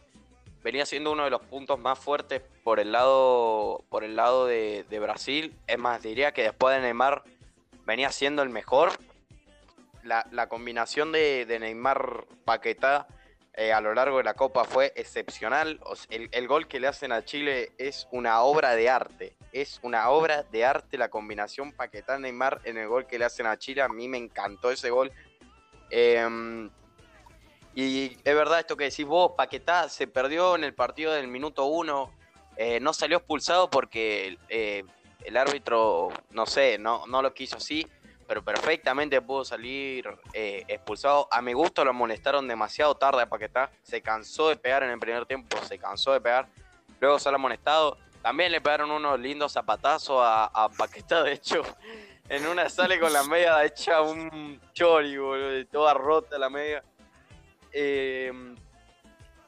Venía 0.62 0.84
siendo 0.86 1.12
uno 1.12 1.24
de 1.24 1.30
los 1.30 1.42
puntos 1.42 1.78
más 1.78 1.98
fuertes 1.98 2.42
por 2.64 2.80
el 2.80 2.90
lado, 2.90 3.84
por 3.88 4.02
el 4.02 4.16
lado 4.16 4.46
de, 4.46 4.84
de 4.90 4.98
Brasil. 4.98 5.54
Es 5.66 5.78
más, 5.78 6.02
diría 6.02 6.32
que 6.32 6.42
después 6.42 6.74
de 6.74 6.82
Neymar 6.82 7.22
venía 7.86 8.10
siendo 8.10 8.42
el 8.42 8.48
mejor. 8.48 8.90
La, 10.02 10.26
la 10.32 10.48
combinación 10.48 11.12
de, 11.12 11.44
de 11.46 11.58
Neymar 11.58 12.26
Paquetá 12.44 13.06
eh, 13.58 13.72
a 13.72 13.80
lo 13.80 13.92
largo 13.92 14.18
de 14.18 14.22
la 14.22 14.34
Copa 14.34 14.62
fue 14.62 14.92
excepcional. 14.94 15.80
El, 16.10 16.28
el, 16.30 16.46
gol 16.46 16.68
que 16.68 16.78
le 16.78 16.86
hacen 16.86 17.10
a 17.10 17.24
Chile 17.24 17.72
es 17.76 18.06
una 18.12 18.40
obra 18.42 18.76
de 18.76 18.88
arte. 18.88 19.34
Es 19.52 19.80
una 19.82 20.10
obra 20.10 20.44
de 20.44 20.64
arte 20.64 20.96
la 20.96 21.08
combinación 21.08 21.72
Paquetá 21.72 22.20
Neymar 22.20 22.60
en 22.62 22.76
el 22.76 22.86
gol 22.86 23.08
que 23.08 23.18
le 23.18 23.24
hacen 23.24 23.46
a 23.46 23.58
Chile. 23.58 23.82
A 23.82 23.88
mí 23.88 24.06
me 24.06 24.16
encantó 24.16 24.70
ese 24.70 24.90
gol. 24.90 25.10
Eh, 25.90 26.68
y 27.74 28.16
es 28.24 28.34
verdad 28.34 28.60
esto 28.60 28.76
que 28.76 28.84
decís 28.84 29.04
vos, 29.04 29.32
Paquetá 29.36 29.88
se 29.88 30.06
perdió 30.06 30.54
en 30.54 30.62
el 30.62 30.74
partido 30.74 31.12
del 31.12 31.26
minuto 31.26 31.64
uno. 31.64 32.14
Eh, 32.56 32.78
no 32.78 32.92
salió 32.92 33.16
expulsado 33.16 33.70
porque 33.70 34.38
eh, 34.48 34.84
el 35.24 35.36
árbitro, 35.36 36.10
no 36.30 36.46
sé, 36.46 36.78
no, 36.78 37.08
no 37.08 37.22
lo 37.22 37.34
quiso 37.34 37.56
así 37.56 37.84
pero 38.28 38.44
perfectamente 38.44 39.20
pudo 39.22 39.42
salir 39.42 40.06
eh, 40.34 40.62
expulsado. 40.68 41.26
A 41.30 41.40
mi 41.40 41.54
gusto 41.54 41.82
lo 41.82 41.90
amonestaron 41.90 42.46
demasiado 42.46 42.94
tarde 42.94 43.22
a 43.22 43.28
Paquetá. 43.28 43.70
Se 43.82 44.02
cansó 44.02 44.50
de 44.50 44.56
pegar 44.56 44.82
en 44.82 44.90
el 44.90 44.98
primer 44.98 45.24
tiempo, 45.24 45.56
se 45.64 45.78
cansó 45.78 46.12
de 46.12 46.20
pegar. 46.20 46.46
Luego 47.00 47.18
sale 47.18 47.36
amonestado. 47.36 47.96
También 48.20 48.52
le 48.52 48.60
pegaron 48.60 48.90
unos 48.90 49.18
lindos 49.18 49.52
zapatazos 49.52 50.20
a, 50.22 50.68
Paquetá. 50.76 51.22
De 51.22 51.32
hecho, 51.32 51.62
en 52.28 52.46
una 52.46 52.68
sale 52.68 53.00
con 53.00 53.14
la 53.14 53.22
media 53.22 53.64
hecha 53.64 54.02
un 54.02 54.60
chori, 54.74 55.16
boludo, 55.16 55.66
toda 55.66 55.94
rota 55.94 56.36
la 56.36 56.50
media. 56.50 56.84
Eh, 57.72 58.30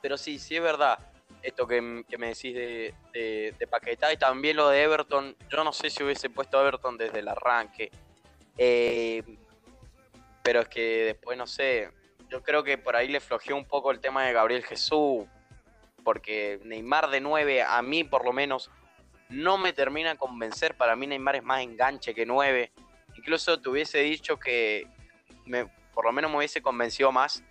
pero 0.01 0.17
sí, 0.17 0.39
sí 0.39 0.57
es 0.57 0.63
verdad 0.63 0.99
esto 1.43 1.67
que, 1.67 1.81
me 1.81 2.05
decís 2.29 2.55
de, 2.55 2.95
de, 3.13 3.55
de 3.59 3.67
Paquetá 3.67 4.11
y 4.11 4.17
también 4.17 4.57
lo 4.57 4.71
de 4.71 4.83
Everton. 4.83 5.37
Yo 5.51 5.65
no 5.65 5.73
sé 5.75 5.91
si 5.91 6.03
hubiese 6.03 6.31
puesto 6.31 6.59
Everton 6.67 6.97
desde 6.97 7.19
el 7.19 7.29
arranque 7.29 7.91
eh, 8.63 9.23
pero 10.43 10.61
es 10.61 10.69
que 10.69 11.05
después, 11.07 11.39
no 11.39 11.47
sé, 11.47 11.91
yo 12.29 12.43
creo 12.43 12.63
que 12.63 12.77
por 12.77 12.95
ahí 12.95 13.09
le 13.09 13.21
flojeó 13.21 13.57
un 13.57 13.65
poco 13.65 13.91
el 13.91 14.01
tema 14.01 14.27
de 14.27 14.35
Gabriel 14.35 14.63
Jesús, 14.65 15.25
porque 16.05 16.61
Neymar 16.65 17.09
de 17.09 17.23
9, 17.23 17.63
a 17.63 17.81
mí 17.81 18.05
por 18.05 18.23
lo 18.23 18.35
menos, 18.35 18.71
no 19.31 19.57
me 19.57 19.73
termina 19.73 20.17
convencer. 20.17 20.77
Para 20.77 20.95
mí 20.95 21.07
Neymar 21.07 21.37
es 21.37 21.43
más 21.43 21.63
enganche 21.63 22.15
que 22.15 22.27
9. 22.27 22.71
Incluso 23.17 23.59
te 23.59 23.71
hubiese 23.71 24.01
dicho 24.01 24.39
que 24.39 24.87
me, 25.47 25.65
por 25.95 26.05
lo 26.05 26.13
menos 26.13 26.31
me 26.31 26.37
hubiese 26.37 26.61
convencido 26.61 27.13
más 27.13 27.43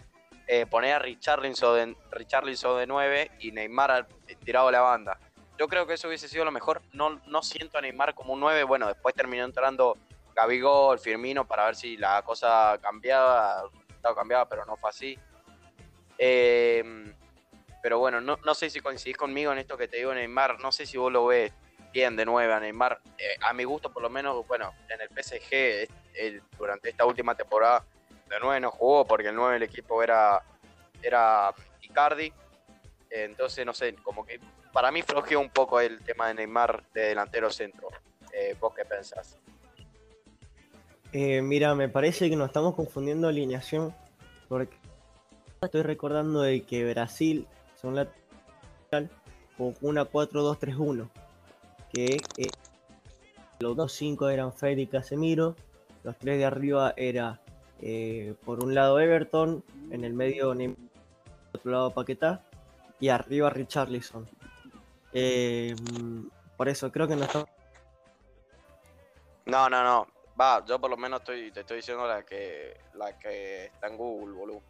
eh, 0.46 0.68
poner 0.68 0.94
a 0.94 1.00
Richarlison 1.00 1.76
de, 1.76 1.98
Richarlison 2.12 2.78
de 2.78 2.86
9 2.86 3.32
y 3.40 3.52
Neymar 3.52 4.08
tirado 4.46 4.70
la 4.70 4.82
banda. 4.82 5.20
Yo 5.58 5.68
creo 5.68 5.88
que 5.88 5.96
eso 5.96 6.08
hubiese 6.08 6.28
sido 6.28 6.46
lo 6.46 6.52
mejor. 6.52 6.84
No, 6.94 7.20
no 7.26 7.42
siento 7.42 7.80
a 7.80 7.82
Neymar 7.82 8.14
como 8.14 8.34
un 8.34 8.40
9. 8.42 8.64
Bueno, 8.66 8.88
después 8.88 9.16
terminó 9.16 9.44
entrando 9.44 9.98
Gabigol, 10.40 11.00
Firmino, 11.00 11.46
para 11.46 11.66
ver 11.66 11.76
si 11.76 11.98
la 11.98 12.22
cosa 12.22 12.80
cambiaba, 12.82 13.70
estaba 13.90 14.16
cambiada, 14.16 14.48
pero 14.48 14.64
no 14.66 14.78
fue 14.78 14.90
así. 14.90 15.20
Eh, 16.18 17.14
pero 17.84 18.00
bueno, 18.00 18.22
no, 18.22 18.38
no, 18.46 18.54
sé 18.54 18.70
si 18.70 18.80
coincidís 18.80 19.18
conmigo 19.18 19.52
en 19.52 19.58
esto 19.58 19.78
que 19.78 19.90
te 19.90 19.98
digo 19.98 20.14
Neymar, 20.14 20.60
no 20.62 20.72
sé 20.72 20.86
si 20.86 20.98
vos 20.98 21.12
lo 21.12 21.26
ves 21.26 21.52
bien 21.92 22.16
de 22.16 22.26
nuevo 22.26 22.54
a 22.54 22.60
Neymar. 22.62 23.02
Eh, 23.18 23.36
a 23.42 23.52
mi 23.52 23.66
gusto, 23.66 23.92
por 23.92 24.02
lo 24.02 24.10
menos, 24.10 24.48
bueno, 24.48 24.74
en 24.88 25.02
el 25.02 25.10
PSG, 25.10 25.90
el, 26.14 26.42
durante 26.58 26.90
esta 26.90 27.06
última 27.06 27.36
temporada, 27.36 27.84
de 28.30 28.38
9 28.40 28.62
no 28.62 28.72
jugó 28.72 29.06
porque 29.06 29.28
el 29.28 29.36
9 29.36 29.56
del 29.56 29.64
equipo 29.64 30.02
era, 30.02 30.42
era 31.02 31.54
Icardi. 31.82 32.32
entonces, 33.10 33.66
no 33.66 33.74
sé, 33.74 33.94
como 33.96 34.26
que 34.26 34.40
para 34.72 34.90
mí 34.90 35.02
flojeó 35.02 35.42
un 35.42 35.50
poco 35.50 35.82
el 35.82 36.02
tema 36.02 36.30
de 36.30 36.36
Neymar 36.36 36.82
de 36.94 37.08
delantero 37.10 37.50
centro. 37.50 37.90
Eh, 38.32 38.56
¿Vos 38.58 38.74
qué 38.74 38.86
pensás? 38.86 39.38
Eh, 41.12 41.42
mira, 41.42 41.74
me 41.74 41.90
parece 41.90 42.30
que 42.30 42.36
nos 42.36 42.48
estamos 42.48 42.76
confundiendo 42.76 43.28
alineación 43.28 43.96
porque 44.48 44.78
estoy 45.62 45.82
recordando 45.82 46.42
de 46.42 46.62
que 46.62 46.90
Brasil 46.92 47.48
son 47.76 47.96
la 47.96 48.08
con 49.58 49.76
una 49.82 50.06
4-2-3-1 50.06 51.10
que 51.94 52.22
eh, 52.38 52.50
los 53.60 53.76
dos 53.76 53.92
5 53.94 54.30
eran 54.30 54.54
Fred 54.54 54.78
y 54.78 54.88
Casemiro, 54.88 55.56
los 56.04 56.18
tres 56.18 56.38
de 56.38 56.46
arriba 56.46 56.94
era 56.96 57.42
eh, 57.82 58.36
por 58.46 58.64
un 58.64 58.74
lado 58.74 59.00
Everton, 59.00 59.64
en 59.92 60.04
el 60.04 60.14
medio 60.14 60.50
otro 60.52 61.72
lado 61.72 61.92
Paquetá 61.92 62.44
y 63.00 63.10
arriba 63.10 63.50
Richarlison. 63.50 64.28
Eh, 65.14 65.76
por 66.56 66.70
eso 66.70 66.92
creo 66.92 67.08
que 67.08 67.16
no 67.16 67.24
estamos 67.24 67.50
no, 69.46 69.68
no, 69.68 69.84
no. 69.84 70.19
Va, 70.40 70.64
yo 70.66 70.80
por 70.80 70.90
lo 70.90 70.98
menos 70.98 71.24
te 71.24 71.48
estoy 71.48 71.78
diciendo 71.78 72.08
la 72.08 72.24
que, 72.24 72.78
la 72.94 73.18
que 73.18 73.66
está 73.66 73.88
en 73.88 73.98
Google, 73.98 74.34
boludo. 74.36 74.62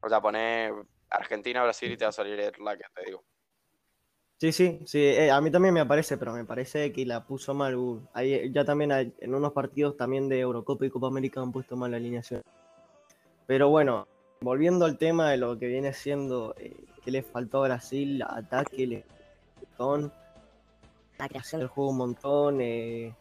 O 0.00 0.08
sea, 0.08 0.20
poné 0.20 0.72
Argentina, 1.10 1.62
Brasil 1.62 1.92
y 1.92 1.96
te 1.96 2.04
va 2.04 2.10
a 2.10 2.12
salir 2.12 2.38
la 2.60 2.76
que 2.76 2.84
te 2.94 3.04
digo. 3.04 3.22
Sí, 4.40 4.52
sí, 4.52 4.80
sí, 4.86 5.04
eh, 5.04 5.32
a 5.32 5.40
mí 5.40 5.50
también 5.50 5.74
me 5.74 5.80
aparece, 5.80 6.16
pero 6.16 6.32
me 6.32 6.44
parece 6.44 6.92
que 6.92 7.04
la 7.04 7.24
puso 7.24 7.54
mal 7.54 7.76
Google. 7.76 8.06
Ahí, 8.14 8.52
ya 8.52 8.64
también 8.64 8.92
en 8.92 9.34
unos 9.34 9.52
partidos 9.52 9.96
también 9.96 10.28
de 10.28 10.38
Eurocopa 10.38 10.86
y 10.86 10.90
Copa 10.90 11.08
América 11.08 11.40
han 11.40 11.50
puesto 11.50 11.76
mal 11.76 11.90
la 11.90 11.96
alineación. 11.96 12.42
Pero 13.46 13.68
bueno, 13.68 14.06
volviendo 14.40 14.84
al 14.84 14.96
tema 14.96 15.30
de 15.30 15.38
lo 15.38 15.58
que 15.58 15.66
viene 15.66 15.92
siendo 15.92 16.54
eh, 16.56 16.76
que 17.04 17.10
le 17.10 17.22
faltó 17.22 17.64
a 17.64 17.68
Brasil, 17.68 18.22
ataque, 18.22 18.86
le 18.86 19.04
montón, 19.78 20.12
el 21.52 21.66
juego 21.66 21.90
un 21.90 21.96
montón, 21.96 22.60
eh, 22.60 23.14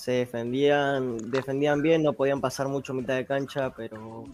se 0.00 0.12
defendían, 0.12 1.30
defendían 1.30 1.82
bien, 1.82 2.02
no 2.02 2.14
podían 2.14 2.40
pasar 2.40 2.68
mucho 2.68 2.94
mitad 2.94 3.16
de 3.16 3.26
cancha, 3.26 3.68
pero 3.68 4.24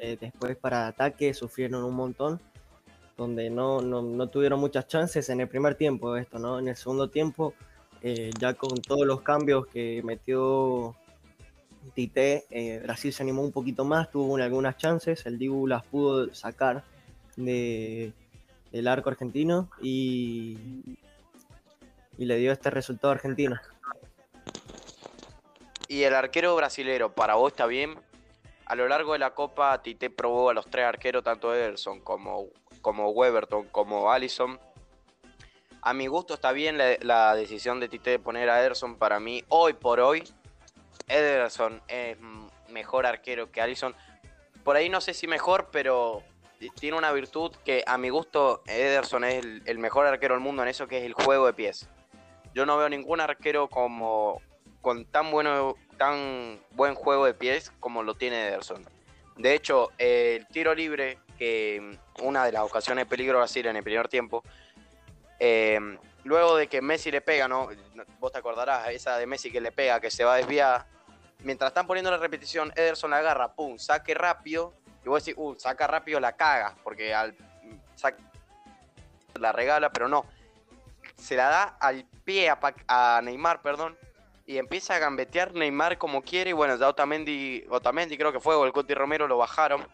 eh, 0.00 0.18
después 0.20 0.56
para 0.56 0.88
ataque 0.88 1.32
sufrieron 1.32 1.84
un 1.84 1.94
montón, 1.94 2.40
donde 3.16 3.48
no, 3.48 3.80
no, 3.80 4.02
no, 4.02 4.26
tuvieron 4.26 4.58
muchas 4.58 4.88
chances 4.88 5.28
en 5.28 5.40
el 5.40 5.46
primer 5.46 5.76
tiempo 5.76 6.16
esto, 6.16 6.40
¿no? 6.40 6.58
En 6.58 6.66
el 6.66 6.74
segundo 6.74 7.10
tiempo, 7.10 7.54
eh, 8.02 8.30
ya 8.40 8.54
con 8.54 8.82
todos 8.82 9.06
los 9.06 9.20
cambios 9.20 9.68
que 9.68 10.02
metió 10.02 10.96
Tite, 11.94 12.46
eh, 12.50 12.80
Brasil 12.82 13.12
se 13.12 13.22
animó 13.22 13.42
un 13.42 13.52
poquito 13.52 13.84
más, 13.84 14.10
tuvo 14.10 14.36
algunas 14.38 14.76
chances, 14.78 15.24
el 15.26 15.38
Dibu 15.38 15.68
las 15.68 15.86
pudo 15.86 16.34
sacar 16.34 16.82
de, 17.36 18.12
del 18.72 18.88
arco 18.88 19.10
argentino 19.10 19.70
y, 19.80 20.98
y 22.18 22.24
le 22.24 22.36
dio 22.38 22.50
este 22.50 22.70
resultado 22.70 23.12
argentino. 23.12 23.60
Y 25.88 26.04
el 26.04 26.14
arquero 26.14 26.56
brasilero, 26.56 27.12
¿para 27.12 27.34
vos 27.34 27.52
está 27.52 27.66
bien? 27.66 27.98
A 28.66 28.74
lo 28.74 28.88
largo 28.88 29.12
de 29.12 29.18
la 29.18 29.34
Copa, 29.34 29.82
Tite 29.82 30.08
probó 30.08 30.50
a 30.50 30.54
los 30.54 30.66
tres 30.70 30.86
arqueros, 30.86 31.22
tanto 31.22 31.54
Ederson 31.54 32.00
como, 32.00 32.46
como 32.80 33.10
Weberton, 33.10 33.68
como 33.68 34.10
Allison. 34.10 34.58
A 35.82 35.92
mi 35.92 36.06
gusto 36.06 36.34
está 36.34 36.52
bien 36.52 36.78
la, 36.78 37.34
decisión 37.34 37.78
de 37.78 37.88
Tite 37.88 38.10
de 38.10 38.18
poner 38.18 38.48
a 38.48 38.60
Ederson. 38.60 38.96
Para 38.96 39.20
mí, 39.20 39.44
hoy 39.48 39.74
por 39.74 40.00
hoy, 40.00 40.24
Ederson 41.08 41.82
es 41.88 42.16
mejor 42.70 43.04
arquero 43.04 43.52
que 43.52 43.60
Allison. 43.60 43.94
Por 44.64 44.76
ahí 44.76 44.88
no 44.88 45.02
sé 45.02 45.12
si 45.12 45.26
mejor, 45.26 45.68
pero 45.70 46.22
tiene 46.80 46.96
una 46.96 47.12
virtud 47.12 47.52
que 47.66 47.84
a 47.86 47.98
mi 47.98 48.08
gusto 48.08 48.62
Ederson 48.66 49.24
es 49.24 49.44
el 49.66 49.78
mejor 49.78 50.06
arquero 50.06 50.34
del 50.34 50.42
mundo 50.42 50.62
en 50.62 50.68
eso, 50.68 50.88
que 50.88 50.98
es 50.98 51.04
el 51.04 51.12
juego 51.12 51.44
de 51.44 51.52
pies. 51.52 51.86
Yo 52.54 52.64
no 52.64 52.78
veo 52.78 52.88
ningún 52.88 53.20
arquero 53.20 53.68
como 53.68 54.40
con 54.84 55.04
tan 55.06 55.32
bueno 55.32 55.74
tan 55.96 56.60
buen 56.72 56.94
juego 56.94 57.24
de 57.24 57.34
pies 57.34 57.72
como 57.80 58.02
lo 58.02 58.14
tiene 58.14 58.48
Ederson. 58.48 58.84
De 59.36 59.54
hecho, 59.54 59.90
el 59.98 60.46
tiro 60.48 60.74
libre, 60.74 61.18
que 61.38 61.98
una 62.20 62.44
de 62.44 62.52
las 62.52 62.62
ocasiones 62.62 63.04
de 63.04 63.08
peligro 63.08 63.38
Brasil 63.38 63.66
en 63.66 63.76
el 63.76 63.82
primer 63.82 64.08
tiempo, 64.08 64.44
eh, 65.40 65.98
luego 66.22 66.56
de 66.56 66.68
que 66.68 66.82
Messi 66.82 67.10
le 67.10 67.20
pega, 67.20 67.48
¿no? 67.48 67.68
Vos 68.20 68.30
te 68.30 68.38
acordarás, 68.38 68.88
esa 68.90 69.16
de 69.16 69.26
Messi 69.26 69.50
que 69.50 69.60
le 69.60 69.72
pega, 69.72 70.00
que 70.00 70.10
se 70.10 70.22
va 70.22 70.34
a 70.34 70.36
desviar. 70.36 70.86
Mientras 71.40 71.70
están 71.70 71.86
poniendo 71.86 72.10
la 72.10 72.18
repetición, 72.18 72.72
Ederson 72.76 73.10
la 73.10 73.18
agarra, 73.18 73.54
pum, 73.54 73.78
saque 73.78 74.14
rápido. 74.14 74.72
Y 75.04 75.08
vos 75.08 75.24
decís, 75.24 75.34
uh, 75.36 75.54
saca 75.56 75.86
rápido, 75.86 76.20
la 76.20 76.36
caga, 76.36 76.76
porque 76.82 77.14
al 77.14 77.34
la 79.40 79.52
regala, 79.52 79.90
pero 79.90 80.08
no. 80.08 80.26
Se 81.16 81.36
la 81.36 81.48
da 81.48 81.62
al 81.80 82.04
pie 82.24 82.50
a, 82.50 83.20
Neymar, 83.22 83.62
perdón, 83.62 83.96
y 84.46 84.58
empieza 84.58 84.96
a 84.96 84.98
gambetear 84.98 85.54
Neymar 85.54 85.98
como 85.98 86.22
quiere. 86.22 86.50
Y 86.50 86.52
bueno, 86.52 86.76
ya 86.76 86.88
Otamendi, 86.88 87.64
Otamendi 87.68 88.16
creo 88.16 88.32
que 88.32 88.40
fue, 88.40 88.54
o 88.54 88.70
Romero 88.94 89.26
lo 89.26 89.38
bajaron. 89.38 89.86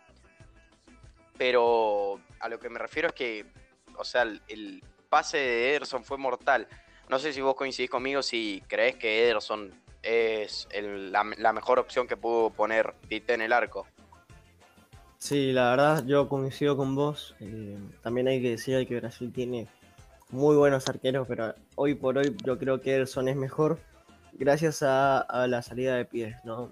Pero 1.39 2.21
a 2.41 2.49
lo 2.49 2.59
que 2.59 2.69
me 2.69 2.79
refiero 2.79 3.09
es 3.09 3.15
que, 3.15 3.47
o 3.97 4.05
sea, 4.05 4.23
el, 4.23 4.83
pase 5.09 5.39
de 5.39 5.71
Ederson 5.71 6.05
fue 6.05 6.19
mortal. 6.19 6.69
No 7.09 7.19
sé 7.19 7.33
si 7.33 7.41
vos 7.41 7.55
coincidís 7.55 7.91
conmigo 7.91 8.23
si 8.23 8.63
crees 8.69 8.97
que 8.97 9.25
Ederson 9.25 9.73
es 10.03 10.69
la, 10.73 11.53
mejor 11.53 11.79
opción 11.79 12.07
que 12.07 12.17
pudo 12.17 12.51
poner 12.51 12.95
Tite 13.09 13.35
en 13.35 13.43
el 13.43 13.53
arco. 13.53 13.87
Sí, 15.19 15.53
la 15.53 15.71
verdad, 15.71 16.05
yo 16.07 16.29
coincido 16.29 16.77
con 16.77 16.95
vos. 16.95 17.35
Eh, 17.41 17.77
también 18.03 18.29
hay 18.29 18.41
que 18.41 18.51
decir 18.51 18.87
que 18.87 19.01
Brasil 19.01 19.33
tiene 19.33 19.67
muy 20.31 20.57
buenos 20.57 20.89
arqueros, 20.89 21.27
pero 21.29 21.55
hoy 21.75 21.95
por 21.95 22.17
hoy 22.17 22.35
yo 22.45 22.59
creo 22.59 22.81
que 22.81 22.95
Ederson 22.95 23.29
es 23.29 23.37
mejor 23.37 23.79
gracias 24.33 24.83
a, 24.83 25.47
la 25.49 25.63
salida 25.63 25.97
de 25.97 26.05
pies, 26.05 26.37
¿no? 26.45 26.71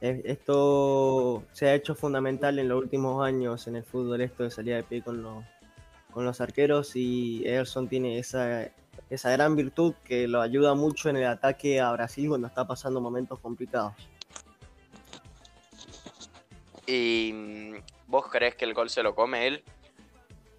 Eh, 0.00 0.22
esto 0.24 1.44
se 1.52 1.68
ha 1.68 1.74
hecho 1.74 1.94
fundamental 1.94 2.58
en 2.58 2.68
los 2.68 2.82
últimos 2.82 3.24
años 3.24 3.66
en 3.66 3.76
el 3.76 3.84
fútbol, 3.84 4.22
esto 4.22 4.44
de 4.44 4.50
salida 4.50 4.76
de 4.76 4.82
pie 4.82 5.02
con 5.02 5.22
los, 5.22 5.44
con 6.12 6.24
los 6.24 6.40
arqueros 6.40 6.96
y 6.96 7.42
Ederson 7.46 7.86
tiene 7.86 8.18
esa, 8.18 8.70
esa 9.10 9.30
gran 9.30 9.56
virtud 9.56 9.94
que 10.04 10.26
lo 10.26 10.40
ayuda 10.40 10.74
mucho 10.74 11.10
en 11.10 11.18
el 11.18 11.26
ataque 11.26 11.80
a 11.80 11.92
Brasil 11.92 12.28
cuando 12.28 12.46
está 12.46 12.66
pasando 12.66 13.00
momentos 13.00 13.38
complicados. 13.40 13.92
¿Y 16.86 17.32
mm, 17.32 17.74
vos 18.06 18.26
crees 18.30 18.54
que 18.54 18.64
el 18.64 18.74
gol 18.74 18.88
se 18.88 19.02
lo 19.02 19.14
come 19.14 19.46
él? 19.46 19.62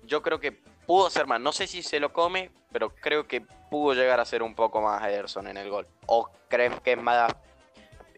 Yo 0.05 0.21
creo 0.21 0.39
que 0.39 0.59
pudo 0.91 1.09
ser 1.09 1.25
más. 1.25 1.39
No 1.39 1.53
sé 1.53 1.67
si 1.67 1.83
se 1.83 2.01
lo 2.01 2.11
come, 2.11 2.51
pero 2.69 2.93
creo 2.93 3.25
que 3.25 3.39
pudo 3.69 3.93
llegar 3.93 4.19
a 4.19 4.25
ser 4.25 4.43
un 4.43 4.53
poco 4.55 4.81
más 4.81 5.01
Ederson 5.01 5.47
en 5.47 5.55
el 5.55 5.69
gol. 5.69 5.87
¿O 6.05 6.29
crees 6.49 6.77
que 6.81 6.91
es 6.91 7.01
más 7.01 7.33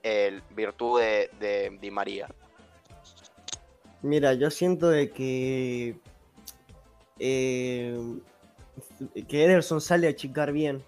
el 0.02 0.42
virtud 0.56 1.00
de, 1.00 1.78
Di 1.80 1.92
María? 1.92 2.28
Mira, 4.02 4.34
yo 4.34 4.50
siento 4.50 4.90
de 4.90 5.12
que 5.12 6.00
eh, 7.20 7.96
que 9.28 9.46
Ederson 9.46 9.80
sale 9.80 10.08
a 10.08 10.10
achicar 10.10 10.52
bien, 10.52 10.84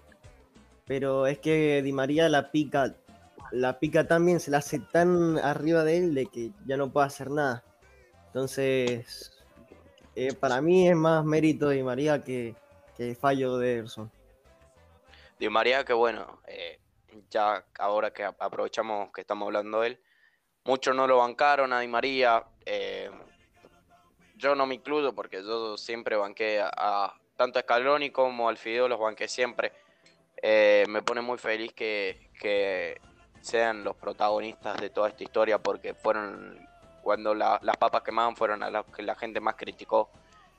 pero 0.86 1.28
es 1.28 1.38
que 1.38 1.82
Di 1.82 1.92
María 1.92 2.28
la 2.28 2.50
pica, 2.50 2.96
la 3.52 3.78
pica 3.78 4.08
también, 4.08 4.40
se 4.40 4.50
la 4.50 4.58
hace 4.58 4.80
tan 4.80 5.38
arriba 5.38 5.84
de 5.84 5.98
él 5.98 6.14
de 6.16 6.26
que 6.26 6.50
ya 6.66 6.76
no 6.76 6.90
puede 6.90 7.06
hacer 7.06 7.30
nada. 7.30 7.62
Entonces, 8.26 9.35
eh, 10.16 10.32
para 10.34 10.60
mí 10.60 10.88
es 10.88 10.96
más 10.96 11.24
mérito 11.24 11.68
de 11.68 11.76
Di 11.76 11.82
María 11.82 12.22
que, 12.22 12.54
que 12.96 13.14
fallo 13.14 13.58
de 13.58 13.74
Ederson. 13.74 14.10
Di 15.38 15.48
María, 15.48 15.84
que 15.84 15.92
bueno, 15.92 16.40
eh, 16.46 16.80
ya 17.30 17.64
ahora 17.78 18.10
que 18.12 18.24
aprovechamos 18.24 19.12
que 19.12 19.20
estamos 19.20 19.46
hablando 19.46 19.82
de 19.82 19.88
él, 19.88 20.00
muchos 20.64 20.96
no 20.96 21.06
lo 21.06 21.18
bancaron 21.18 21.72
a 21.72 21.80
Di 21.80 21.88
María. 21.88 22.44
Eh, 22.64 23.10
yo 24.36 24.54
no 24.54 24.66
me 24.66 24.74
incluyo 24.74 25.14
porque 25.14 25.42
yo 25.42 25.76
siempre 25.76 26.16
banqué 26.16 26.60
a, 26.62 27.14
tanto 27.36 27.58
a 27.58 27.62
Scaloni 27.62 28.10
como 28.10 28.48
al 28.48 28.56
Fideo, 28.56 28.88
los 28.88 28.98
banqué 28.98 29.28
siempre. 29.28 29.72
Eh, 30.42 30.84
me 30.88 31.02
pone 31.02 31.20
muy 31.20 31.38
feliz 31.38 31.72
que, 31.72 33.00
sean 33.40 33.84
los 33.84 33.94
protagonistas 33.96 34.76
de 34.80 34.90
toda 34.90 35.08
esta 35.08 35.22
historia 35.22 35.58
porque 35.58 35.94
fueron 35.94 36.65
cuando 37.06 37.36
las 37.36 37.76
papas 37.78 38.02
quemaban 38.02 38.34
fueron 38.34 38.64
a 38.64 38.68
las 38.68 38.84
que 38.86 39.00
la 39.00 39.14
gente 39.14 39.38
más 39.38 39.54
criticó. 39.54 40.10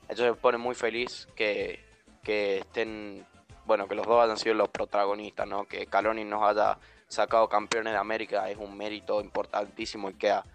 Entonces 0.03 0.27
me 0.27 0.33
pone 0.35 0.57
muy 0.57 0.75
feliz 0.75 1.27
que, 1.35 1.83
estén, 2.23 3.25
bueno, 3.65 3.85
que 3.85 3.95
los 3.95 4.07
dos 4.07 4.23
hayan 4.23 4.37
sido 4.37 4.55
los 4.55 4.69
protagonistas, 4.69 5.45
¿no? 5.45 5.65
Que 5.65 5.83
Scaloni 5.83 6.23
nos 6.23 6.43
haya 6.43 6.77
sacado 7.09 7.49
campeones 7.49 7.91
de 7.91 7.99
América 7.99 8.49
es 8.49 8.55
un 8.55 8.77
mérito 8.77 9.19
importantísimo 9.19 10.09
y 10.09 10.13
queda 10.13 10.45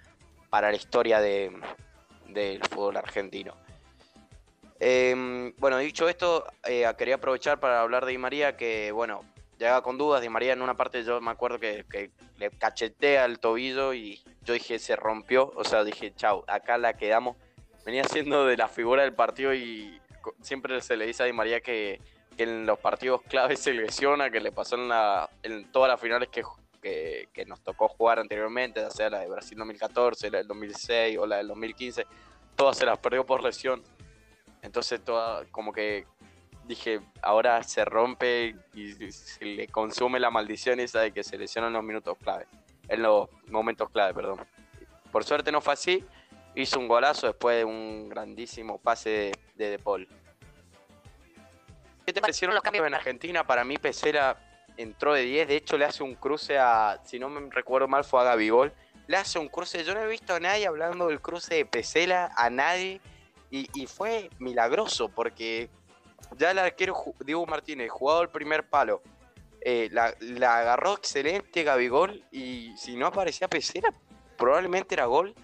para 0.48 0.70
la 0.70 0.78
historia 0.78 1.20
de, 1.20 1.52
del 2.28 2.64
fútbol 2.64 2.96
argentino. 2.96 3.54
Em, 4.80 5.52
bueno, 5.58 5.76
dicho 5.76 6.08
esto, 6.08 6.46
eh, 6.64 6.90
quería 6.96 7.16
aprovechar 7.16 7.60
para 7.60 7.82
hablar 7.82 8.06
de 8.06 8.12
Di 8.12 8.18
María, 8.18 8.56
que 8.56 8.92
bueno, 8.92 9.26
llegaba 9.62 9.82
con 9.82 9.96
dudas. 9.96 10.20
Di 10.20 10.28
María 10.28 10.52
en 10.52 10.62
una 10.62 10.74
parte 10.74 11.04
yo 11.04 11.20
me 11.20 11.30
acuerdo 11.30 11.58
que, 11.58 12.10
le 12.36 12.50
cachetea 12.50 13.24
el 13.24 13.38
tobillo 13.38 13.94
y 13.94 14.22
yo 14.42 14.54
dije, 14.54 14.78
se 14.78 14.96
rompió. 14.96 15.52
O 15.54 15.64
sea, 15.64 15.84
dije, 15.84 16.12
chau, 16.14 16.44
acá 16.48 16.78
la 16.78 16.94
quedamos. 16.94 17.36
Venía 17.84 18.04
siendo 18.04 18.46
de 18.46 18.56
la 18.56 18.68
figura 18.68 19.02
del 19.02 19.14
partido 19.14 19.54
y 19.54 20.00
siempre 20.40 20.80
se 20.80 20.96
le 20.96 21.06
dice 21.06 21.22
a 21.22 21.26
Di 21.26 21.32
María 21.32 21.60
que, 21.60 22.00
en 22.38 22.66
los 22.66 22.78
partidos 22.78 23.20
claves 23.22 23.60
se 23.60 23.72
lesiona, 23.74 24.30
que 24.30 24.40
le 24.40 24.52
pasó 24.52 24.76
en, 24.76 24.88
la, 24.88 25.28
en 25.42 25.70
todas 25.70 25.90
las 25.90 26.00
finales 26.00 26.28
que, 26.28 26.42
nos 27.46 27.60
tocó 27.60 27.88
jugar 27.88 28.18
anteriormente, 28.18 28.80
ya 28.80 28.90
sea 28.90 29.10
la 29.10 29.20
de 29.20 29.28
Brasil 29.28 29.56
2014, 29.58 30.30
la 30.30 30.38
del 30.38 30.48
2006 30.48 31.18
o 31.18 31.26
la 31.26 31.36
del 31.36 31.48
2015, 31.48 32.06
todas 32.56 32.78
se 32.78 32.86
las 32.86 32.98
perdió 32.98 33.24
por 33.24 33.44
lesión. 33.44 33.82
Entonces, 34.62 35.04
toda, 35.04 35.44
como 35.50 35.72
que 35.72 36.06
dije, 36.66 37.00
ahora 37.20 37.62
se 37.62 37.84
rompe 37.84 38.56
y 38.74 39.12
se 39.12 39.44
le 39.44 39.68
consume 39.68 40.20
la 40.20 40.30
maldición 40.30 40.80
esa 40.80 41.00
de 41.00 41.12
que 41.12 41.22
se 41.22 41.36
lesiona 41.38 41.68
en 41.68 41.74
los 41.74 41.84
minutos 41.84 42.16
clave, 42.18 42.46
en 42.88 43.02
los 43.02 43.28
momentos 43.48 43.90
clave, 43.90 44.14
perdón. 44.14 44.40
Por 45.10 45.24
suerte 45.24 45.52
no 45.52 45.60
fue 45.60 45.74
así, 45.74 46.04
hizo 46.54 46.78
un 46.78 46.88
golazo 46.88 47.26
después 47.26 47.58
de 47.58 47.64
un 47.64 48.08
grandísimo 48.08 48.78
pase 48.78 49.32
de 49.56 49.70
De, 49.70 49.78
Paul. 49.78 50.08
¿Qué 52.06 52.12
te 52.12 52.20
parecieron 52.20 52.54
los 52.54 52.62
cambios 52.62 52.86
en 52.86 52.94
Argentina? 52.94 53.44
Para 53.44 53.64
mí 53.64 53.76
Pesera 53.76 54.36
entró 54.76 55.14
de 55.14 55.22
10, 55.22 55.48
de 55.48 55.56
hecho 55.56 55.78
le 55.78 55.84
hace 55.84 56.02
un 56.02 56.14
cruce 56.14 56.58
a, 56.58 57.00
si 57.04 57.18
no 57.18 57.28
me 57.28 57.48
recuerdo 57.50 57.88
mal, 57.88 58.04
fue 58.04 58.20
a 58.20 58.24
Gabigol. 58.24 58.72
Le 59.06 59.16
hace 59.16 59.38
un 59.38 59.48
cruce, 59.48 59.84
yo 59.84 59.94
no 59.94 60.00
he 60.00 60.08
visto 60.08 60.34
a 60.34 60.40
nadie 60.40 60.66
hablando 60.66 61.08
del 61.08 61.20
cruce 61.20 61.56
de 61.56 61.66
Pesela, 61.66 62.32
a 62.36 62.50
nadie, 62.50 63.00
y, 63.52 63.86
fue 63.86 64.30
milagroso 64.38 65.10
porque 65.10 65.68
ya 66.36 66.50
el 66.50 66.58
arquero 66.58 66.94
Diego 67.24 67.46
Martínez, 67.46 67.90
jugado 67.90 68.22
el 68.22 68.28
primer 68.28 68.68
palo, 68.68 69.02
eh, 69.60 69.88
la, 69.92 70.14
agarró 70.58 70.94
excelente 70.94 71.62
Gabigol 71.62 72.24
y 72.32 72.76
si 72.76 72.96
no 72.96 73.06
aparecía 73.06 73.48
Pesela, 73.48 73.92
probablemente 74.36 74.94
era 74.94 75.06
gol. 75.06 75.34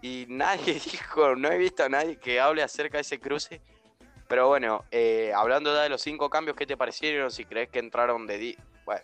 Y 0.00 0.26
nadie 0.28 0.74
dijo, 0.74 1.34
no 1.36 1.50
he 1.50 1.58
visto 1.58 1.84
a 1.84 1.88
nadie 1.88 2.16
que 2.16 2.40
hable 2.40 2.62
acerca 2.62 2.98
de 2.98 3.02
ese 3.02 3.20
cruce. 3.20 3.60
Pero 4.28 4.48
bueno, 4.48 4.84
eh, 4.90 5.32
hablando 5.34 5.74
ya 5.74 5.82
de 5.82 5.88
los 5.88 6.02
cinco 6.02 6.28
cambios, 6.28 6.56
¿qué 6.56 6.66
te 6.66 6.76
parecieron? 6.76 7.30
Si 7.30 7.46
crees 7.46 7.70
que 7.70 7.78
entraron 7.78 8.26
de 8.26 8.36
10, 8.36 8.58
bueno, 8.84 9.02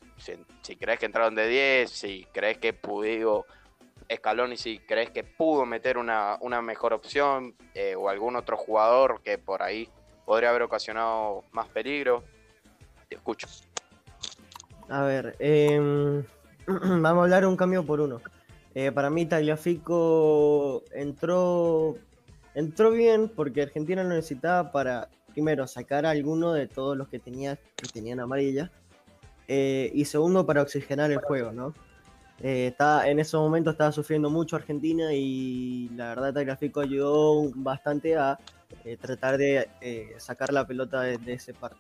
si, 0.63 0.77
crees 0.77 0.99
que 0.99 1.07
entraron 1.07 1.35
de 1.35 1.49
10, 1.49 1.91
si 1.91 2.27
crees 2.33 2.59
que 2.59 2.75
pudo 2.75 3.47
y 4.09 4.57
si 4.57 4.79
crees 4.81 5.11
que 5.11 5.25
pudo 5.25 5.65
meter 5.65 5.97
una, 5.97 6.39
mejor 6.63 6.93
opción 6.93 7.55
eh, 7.75 7.95
o 7.95 8.09
algún 8.09 8.37
otro 8.37 8.57
jugador 8.57 9.23
que 9.23 9.39
por 9.39 9.63
ahí 9.63 9.89
podría 10.25 10.51
haber 10.51 10.63
ocasionado 10.63 11.45
más 11.53 11.69
peligro. 11.69 12.25
Te 13.09 13.17
escucho. 13.17 13.47
A 14.89 15.03
ver, 15.03 15.37
em, 15.39 16.25
vamos 16.67 17.21
a 17.21 17.23
hablar 17.23 17.47
un 17.47 17.57
cambio 17.57 17.85
por 17.85 18.01
uno. 18.01 18.21
Eh, 18.75 18.91
para 18.91 19.09
mí 19.09 19.25
Tagliafico 19.27 20.83
entró 20.93 21.97
entró 22.55 22.91
bien 22.91 23.29
porque 23.29 23.63
Argentina 23.63 24.03
lo 24.03 24.11
necesitaba 24.11 24.71
para, 24.73 25.09
primero, 25.33 25.67
sacar 25.67 26.07
a 26.07 26.11
alguno 26.11 26.53
de 26.53 26.69
todos 26.69 26.97
los 26.97 27.09
que, 27.09 27.19
tenía, 27.19 27.57
que 27.77 27.89
tenían 27.93 28.21
amarilla. 28.21 28.71
Eh, 29.49 29.91
y 29.95 30.05
segundo, 30.07 30.47
para 30.47 30.63
oxigenar 30.63 31.11
el 31.11 31.19
juego, 31.19 31.53
¿no? 31.53 31.75
Eh, 32.41 32.75
en 33.05 33.19
ese 33.21 33.37
momento 33.37 33.71
estaba 33.71 33.93
sufriendo 33.93 34.29
mucho 34.29 34.57
Argentina 34.57 35.13
y 35.13 35.89
la 35.95 36.09
verdad 36.09 36.37
el 36.37 36.45
gráfico 36.47 36.81
ayudó 36.81 37.51
bastante 37.55 38.17
a 38.17 38.39
eh, 38.85 38.97
tratar 38.97 39.39
de 39.39 39.69
sacar 40.19 40.53
la 40.53 40.67
pelota 40.67 41.03
de, 41.03 41.19
de 41.19 41.35
ese 41.35 41.55
parte. 41.55 41.79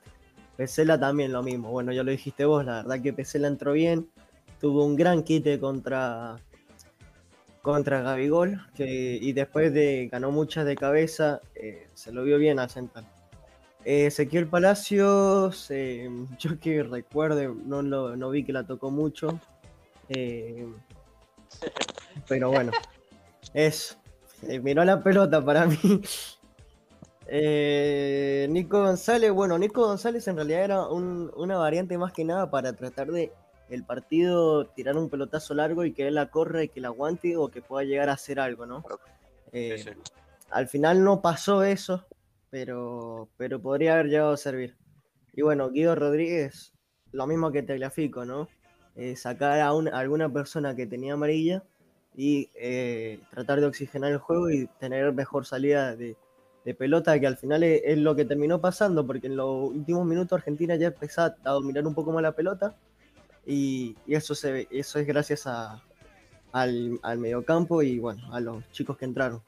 Pesela 0.56 0.98
también 0.98 1.32
lo 1.32 1.42
mismo, 1.42 1.70
bueno 1.70 1.92
ya 1.92 2.04
lo 2.04 2.12
dijiste 2.12 2.44
vos, 2.44 2.64
la 2.64 2.82
verdad 2.82 3.02
que 3.02 3.12
Pesela 3.12 3.48
entró 3.48 3.72
bien, 3.72 4.08
tuvo 4.60 4.84
un 4.84 4.94
gran 4.94 5.24
quite 5.24 5.58
contra, 5.58 6.36
contra 7.60 8.02
Gabigol, 8.02 8.60
que, 8.76 9.18
y 9.20 9.32
después 9.32 9.74
de 9.74 10.08
ganó 10.10 10.30
muchas 10.30 10.64
de 10.64 10.76
cabeza, 10.76 11.40
eh, 11.56 11.88
se 11.94 12.12
lo 12.12 12.22
vio 12.22 12.38
bien 12.38 12.60
al 12.60 12.70
central. 12.70 13.04
Eh, 13.84 14.06
Ezequiel 14.06 14.46
Palacios, 14.46 15.70
eh, 15.70 16.08
yo 16.38 16.58
que 16.60 16.82
recuerde, 16.84 17.48
no, 17.48 17.82
lo, 17.82 18.16
no 18.16 18.30
vi 18.30 18.44
que 18.44 18.52
la 18.52 18.64
tocó 18.64 18.90
mucho, 18.90 19.40
pero 22.28 22.50
bueno. 22.50 22.72
Es, 23.52 23.98
eh, 24.42 24.60
miró 24.60 24.84
la 24.84 25.02
pelota 25.02 25.44
para 25.44 25.66
mí. 25.66 25.76
Eh, 27.26 28.46
Nico 28.50 28.82
González, 28.82 29.30
bueno, 29.32 29.58
Nico 29.58 29.86
González 29.86 30.26
en 30.28 30.36
realidad 30.36 30.64
era 30.64 30.88
una 30.88 31.56
variante 31.56 31.96
más 31.98 32.12
que 32.12 32.24
nada 32.24 32.50
para 32.50 32.72
tratar 32.74 33.10
de 33.10 33.32
el 33.70 33.84
partido 33.84 34.66
tirar 34.66 34.96
un 34.96 35.08
pelotazo 35.08 35.54
largo 35.54 35.84
y 35.84 35.92
que 35.92 36.06
él 36.06 36.14
la 36.14 36.30
corra 36.30 36.62
y 36.62 36.68
que 36.68 36.80
la 36.80 36.88
aguante 36.88 37.36
o 37.36 37.48
que 37.48 37.62
pueda 37.62 37.84
llegar 37.84 38.08
a 38.08 38.14
hacer 38.14 38.38
algo, 38.38 38.66
¿no? 38.66 38.84
Eh, 39.52 39.84
al 40.50 40.68
final 40.68 41.02
no 41.02 41.22
pasó 41.22 41.64
eso, 41.64 42.06
pero, 42.50 43.28
pero 43.36 43.60
podría 43.60 43.94
haber 43.94 44.06
llegado 44.06 44.32
a 44.32 44.36
servir. 44.36 44.76
Y 45.32 45.42
bueno, 45.42 45.70
Guido 45.70 45.94
Rodríguez, 45.94 46.72
lo 47.10 47.26
mismo 47.26 47.50
que 47.50 47.62
Tegliafico, 47.62 48.24
¿no? 48.24 48.48
Eh, 48.96 49.16
sacar 49.16 49.58
a, 49.60 49.68
alguna 49.68 50.32
persona 50.32 50.76
que 50.76 50.86
tenía 50.86 51.14
amarilla 51.14 51.64
y 52.14 52.50
eh, 52.54 53.18
tratar 53.30 53.60
de 53.60 53.66
oxigenar 53.66 54.12
el 54.12 54.18
juego 54.18 54.50
y 54.50 54.68
tener 54.78 55.12
mejor 55.12 55.46
salida 55.46 55.96
de, 55.96 56.16
pelota, 56.72 57.20
que 57.20 57.26
al 57.26 57.36
final 57.36 57.62
es, 57.62 57.98
lo 57.98 58.16
que 58.16 58.24
terminó 58.24 58.60
pasando, 58.60 59.06
porque 59.06 59.26
en 59.26 59.36
los 59.36 59.70
últimos 59.70 60.06
minutos 60.06 60.38
Argentina 60.38 60.76
ya 60.76 60.86
empezó 60.86 61.22
a 61.22 61.50
dominar 61.50 61.86
un 61.86 61.94
poco 61.94 62.12
más 62.12 62.22
la 62.22 62.32
pelota 62.32 62.74
y, 63.46 63.96
eso, 64.06 64.34
se, 64.34 64.66
eso 64.70 64.98
es 64.98 65.06
gracias 65.06 65.46
a, 65.46 65.82
al, 66.52 66.98
al 67.02 67.18
mediocampo 67.18 67.82
y 67.82 67.98
bueno, 67.98 68.32
a 68.32 68.40
los 68.40 68.66
chicos 68.70 68.96
que 68.96 69.04
entraron. 69.04 69.42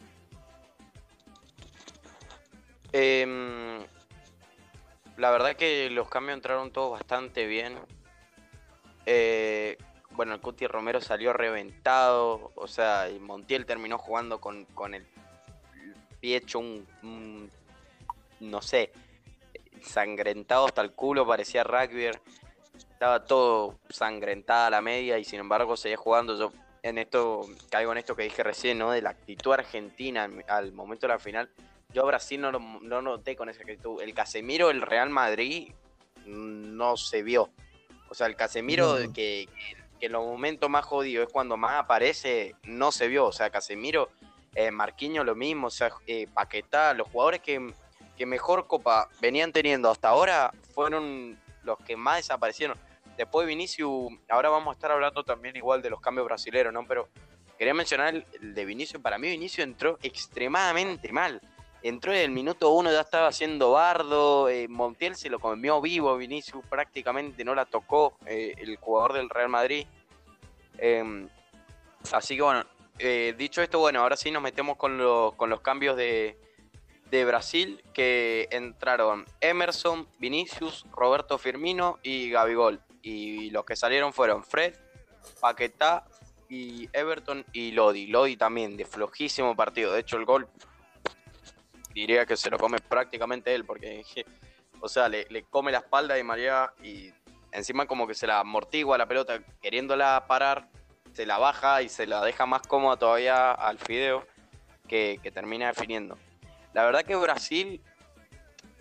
Em, 2.93 3.81
la 5.17 5.31
verdad 5.31 5.57
que 5.57 5.91
los 5.91 6.09
cambios 6.09 6.37
entraron 6.37 6.71
todos 6.71 6.93
bastante 6.93 7.47
bien. 7.47 7.75
Eh, 9.07 9.77
bueno, 10.13 10.35
el 10.35 10.41
Cuti 10.41 10.67
Romero 10.67 11.01
salió 11.01 11.33
reventado, 11.33 12.53
o 12.55 12.67
sea, 12.67 13.11
y 13.11 13.19
Montiel 13.19 13.67
terminó 13.67 13.99
jugando 13.99 14.41
con, 14.41 14.67
el 14.95 15.07
hecho 16.35 16.59
un, 16.59 17.51
no 18.41 18.63
sé, 18.63 18.93
sangrentado 19.83 20.67
hasta 20.67 20.83
el 20.83 20.93
culo, 20.93 21.27
parecía 21.27 21.65
rugby 21.65 22.11
estaba 22.97 23.25
todo 23.25 23.79
sangrentada 23.91 24.71
la 24.71 24.81
media 24.81 25.19
y 25.19 25.25
sin 25.25 25.41
embargo 25.41 25.77
seguía 25.77 25.99
jugando. 25.99 26.39
Yo 26.39 26.51
en 26.83 26.97
esto, 26.97 27.43
caigo 27.71 27.93
en 27.93 27.99
esto 27.99 28.17
que 28.17 28.23
dije 28.23 28.43
recién, 28.43 28.79
¿no? 28.79 28.91
De 28.91 29.03
la 29.03 29.11
actitud 29.11 29.53
argentina 29.53 30.29
al 30.49 30.73
momento 30.73 31.07
de 31.07 31.13
la 31.13 31.19
final. 31.19 31.51
Yo 31.93 32.03
a 32.03 32.07
Brasil 32.07 32.41
no 32.41 32.51
lo 32.51 32.59
no 32.59 33.03
noté 33.03 33.37
con 33.37 33.51
esa 33.51 33.63
actitud. 33.63 34.01
El 34.01 34.15
Casemiro, 34.15 34.71
el 34.71 34.81
Real 34.81 35.11
Madrid, 35.11 35.73
no 36.25 36.97
se 36.97 37.23
vio. 37.23 37.51
O 38.09 38.15
sea, 38.15 38.29
el 38.29 38.37
Casemiro 38.37 38.97
que, 39.13 39.47
en 40.01 40.13
los 40.13 40.25
momentos 40.25 40.71
más 40.71 40.87
jodidos 40.87 41.27
es 41.27 41.33
cuando 41.33 41.59
más 41.59 41.75
aparece, 41.75 42.55
no 42.65 42.93
se 42.93 43.09
vio. 43.09 43.27
O 43.27 43.33
sea, 43.33 43.51
Casemiro, 43.51 44.09
eh, 44.57 44.71
Marquinhos 44.71 45.27
lo 45.27 45.35
mismo, 45.35 45.67
o 45.67 45.71
sea, 45.71 45.93
eh, 46.07 46.27
Paquetá, 46.33 46.95
los 46.95 47.09
jugadores 47.09 47.43
que, 47.43 47.75
que 48.17 48.25
mejor 48.25 48.67
copa 48.67 49.11
venían 49.21 49.53
teniendo 49.53 49.91
hasta 49.91 50.09
ahora 50.09 50.51
fueron 50.75 51.39
los 51.63 51.79
que 51.81 51.95
más 51.95 52.17
desaparecieron. 52.17 52.79
Después 53.19 53.47
Vinicius, 53.47 54.13
ahora 54.31 54.49
vamos 54.49 54.69
a 54.69 54.73
estar 54.73 54.91
hablando 54.91 55.23
también 55.25 55.57
igual 55.57 55.83
de 55.83 55.91
los 55.91 56.01
cambios 56.01 56.27
brasileños, 56.27 56.73
¿no? 56.73 56.87
Pero 56.87 57.07
quería 57.59 57.75
mencionar 57.75 58.15
el, 58.15 58.55
de 58.55 58.65
Vinicius. 58.65 59.03
Para 59.03 59.19
mí 59.19 59.29
Vinicius 59.29 59.67
entró 59.67 59.99
extremadamente 60.03 61.13
mal. 61.13 61.39
Entró 61.83 62.13
en 62.13 62.21
el 62.21 62.31
minuto 62.31 62.71
uno, 62.71 62.91
ya 62.91 63.03
estaba 63.03 63.29
haciendo 63.29 63.73
bardo. 63.73 64.49
Eh, 64.49 64.69
Montiel 64.69 65.17
se 65.17 65.29
lo 65.29 65.39
comió 65.39 65.83
vivo. 65.83 66.17
Vinicius 66.17 66.65
prácticamente 66.67 67.45
no 67.45 67.55
la 67.55 67.67
tocó 67.67 68.17
eh, 68.25 68.55
el 68.57 68.77
jugador 68.77 69.13
del 69.13 69.29
Real 69.29 69.51
Madrid. 69.51 69.87
Em, 70.79 71.29
así 72.13 72.37
que 72.37 72.43
bueno, 72.43 72.65
eh, 72.99 73.35
dicho 73.37 73.63
esto, 73.63 73.79
bueno, 73.79 74.01
ahora 74.01 74.17
sí 74.17 74.31
nos 74.31 74.43
metemos 74.43 74.77
con, 74.77 74.99
los 74.99 75.61
cambios 75.63 75.97
de, 75.97 76.39
Brasil 77.27 77.83
que 77.95 78.49
entraron 78.51 79.25
Emerson, 79.41 80.09
Vinicius, 80.19 80.85
Roberto 80.93 81.39
Firmino 81.39 81.99
y 82.03 82.31
Gabigol. 82.31 82.81
Y 83.03 83.51
los 83.51 83.65
que 83.65 83.77
salieron 83.77 84.13
fueron 84.13 84.45
Fred, 84.45 84.75
Paquetá 85.41 86.05
y 86.49 86.89
Everton 86.93 87.45
y 87.53 87.73
Lodi. 87.73 88.07
Lodi 88.09 88.37
también 88.37 88.77
de 88.77 88.85
flojísimo 88.85 89.55
partido. 89.57 89.93
De 89.93 90.01
hecho, 90.01 90.17
el 90.17 90.25
gol 90.25 90.49
diría 91.95 92.27
que 92.27 92.37
se 92.37 92.51
lo 92.51 92.59
come 92.59 92.79
prácticamente 92.79 93.55
él 93.55 93.65
porque, 93.65 94.05
o 94.81 94.89
sea, 94.89 95.09
le, 95.09 95.45
come 95.49 95.73
la 95.73 95.79
espalda 95.79 96.15
de 96.15 96.25
María 96.25 96.73
y 96.83 97.11
encima 97.53 97.87
como 97.87 98.07
que 98.07 98.15
se 98.15 98.27
la 98.27 98.41
amortigua 98.41 98.99
la 98.99 99.09
pelota 99.09 99.43
queriéndola 99.63 100.27
parar, 100.29 100.69
se 101.17 101.25
la 101.25 101.39
baja 101.39 101.81
y 101.81 101.89
se 101.89 102.07
la 102.07 102.23
deja 102.23 102.45
más 102.45 102.61
cómoda 102.61 102.99
todavía 102.99 103.51
al 103.53 103.79
Fideo 103.79 104.27
que 104.87 105.19
termina 105.33 105.69
definiendo. 105.69 106.19
La 106.77 106.85
verdad 106.85 107.07
que 107.07 107.17
Brasil, 107.17 107.81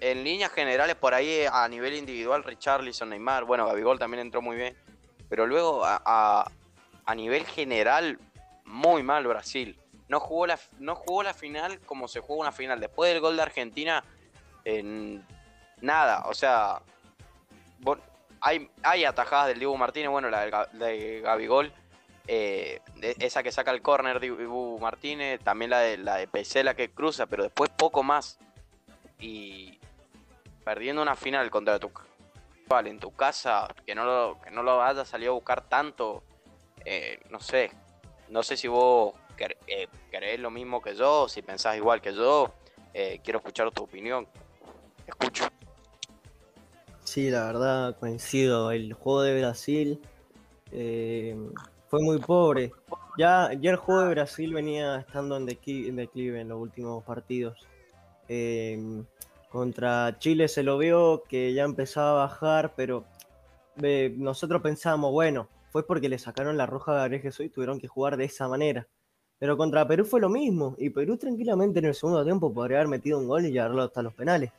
en 0.01 0.25
líneas 0.25 0.51
generales, 0.51 0.97
por 0.97 1.13
ahí 1.13 1.45
a 1.49 1.65
nivel 1.69 1.93
individual, 1.93 2.43
Richarlison, 2.43 3.09
Neymar, 3.09 3.45
bueno, 3.45 3.65
Gabigol 3.65 3.97
también 3.97 4.19
entró 4.19 4.41
muy 4.41 4.57
bien. 4.57 4.75
Pero 5.29 5.47
luego 5.47 5.83
a, 5.85 6.51
nivel 7.15 7.45
general, 7.45 8.19
muy 8.65 9.01
mal 9.01 9.25
Brasil. 9.25 9.79
No 10.09 10.19
jugó, 10.19 10.45
la, 10.45 10.59
no 10.77 10.93
jugó 10.95 11.23
la 11.23 11.33
final 11.33 11.79
como 11.85 12.09
se 12.09 12.19
jugó 12.19 12.41
una 12.41 12.51
final. 12.51 12.81
Después 12.81 13.13
del 13.13 13.21
gol 13.21 13.37
de 13.37 13.43
Argentina, 13.43 14.03
en 14.65 15.25
nada. 15.79 16.25
O 16.25 16.33
sea, 16.33 16.81
hay, 18.41 18.69
hay 18.83 19.05
atajadas 19.05 19.47
del 19.47 19.59
Diego 19.59 19.77
Martínez, 19.77 20.09
bueno, 20.09 20.29
la 20.29 20.67
de 20.73 21.21
Gabigol 21.21 21.71
eh, 22.27 22.81
esa 23.19 23.43
que 23.43 23.51
saca 23.51 23.71
el 23.71 23.81
córner 23.81 24.19
de 24.19 24.27
Ibu 24.27 24.79
Martínez, 24.79 25.39
también 25.41 25.71
la 25.71 25.79
de, 25.79 25.97
la 25.97 26.15
de 26.15 26.27
Pesela 26.27 26.75
que 26.75 26.91
cruza, 26.91 27.27
pero 27.27 27.43
después 27.43 27.69
poco 27.69 28.03
más. 28.03 28.39
Y 29.19 29.79
perdiendo 30.63 31.01
una 31.01 31.15
final 31.15 31.49
contra 31.51 31.79
tu 31.79 31.91
vale, 32.67 32.89
en 32.89 32.99
tu 32.99 33.11
casa, 33.11 33.67
que 33.85 33.93
no 33.93 34.05
lo, 34.05 34.41
que 34.41 34.49
no 34.49 34.63
lo 34.63 34.81
hayas 34.81 35.07
salido 35.07 35.33
a 35.33 35.35
buscar 35.35 35.61
tanto, 35.69 36.23
eh, 36.83 37.19
no 37.29 37.39
sé, 37.39 37.69
no 38.29 38.41
sé 38.41 38.57
si 38.57 38.67
vos 38.67 39.13
eh, 39.67 39.87
querés 40.09 40.39
lo 40.39 40.49
mismo 40.49 40.81
que 40.81 40.95
yo, 40.95 41.29
si 41.29 41.43
pensás 41.43 41.77
igual 41.77 42.01
que 42.01 42.13
yo, 42.13 42.53
quiero 43.23 43.39
escuchar 43.39 43.69
tu 43.71 43.83
opinión. 43.83 44.25
Escucho. 45.05 45.47
Sí, 47.03 47.29
la 47.29 47.45
verdad 47.45 47.97
coincido. 47.99 48.71
El 48.71 48.93
juego 48.93 49.21
de 49.21 49.37
Brasil 49.37 50.01
fue 51.87 52.01
muy 52.01 52.19
pobre. 52.19 52.71
Ya, 53.17 53.51
ya 53.59 53.71
el 53.71 53.77
juego 53.77 54.01
de 54.01 54.09
Brasil 54.09 54.53
venía 54.53 54.97
estando 54.97 55.37
en 55.37 55.45
declive 55.45 56.41
en, 56.41 56.49
los 56.49 56.59
últimos 56.59 57.03
partidos. 57.03 57.57
Em, 58.27 59.05
contra 59.49 60.17
Chile 60.19 60.47
se 60.47 60.63
lo 60.63 60.77
vio 60.77 61.23
que 61.29 61.53
ya 61.53 61.63
empezaba 61.63 62.11
a 62.11 62.27
bajar, 62.27 62.73
pero 62.75 63.05
nosotros 64.17 64.61
pensamos, 64.61 65.11
bueno, 65.11 65.47
fue 65.69 65.85
porque 65.85 66.09
le 66.09 66.17
sacaron 66.19 66.57
la 66.57 66.65
roja 66.65 66.93
a 66.93 66.95
Gabriel 66.95 67.21
Jesús 67.21 67.45
y 67.45 67.49
tuvieron 67.49 67.79
que 67.79 67.87
jugar 67.87 68.17
de 68.17 68.25
esa 68.25 68.47
manera. 68.47 68.87
Pero 69.39 69.57
contra 69.57 69.87
Perú 69.87 70.05
fue 70.05 70.21
lo 70.21 70.29
mismo, 70.29 70.75
y 70.77 70.89
Perú 70.89 71.17
tranquilamente 71.17 71.79
en 71.79 71.85
el 71.85 71.95
segundo 71.95 72.23
tiempo 72.23 72.53
podría 72.53 72.77
haber 72.77 72.87
metido 72.87 73.19
un 73.19 73.27
gol 73.27 73.45
y 73.45 73.51
llevarlo 73.51 73.83
hasta 73.83 74.01
los 74.01 74.13
penales. 74.13 74.51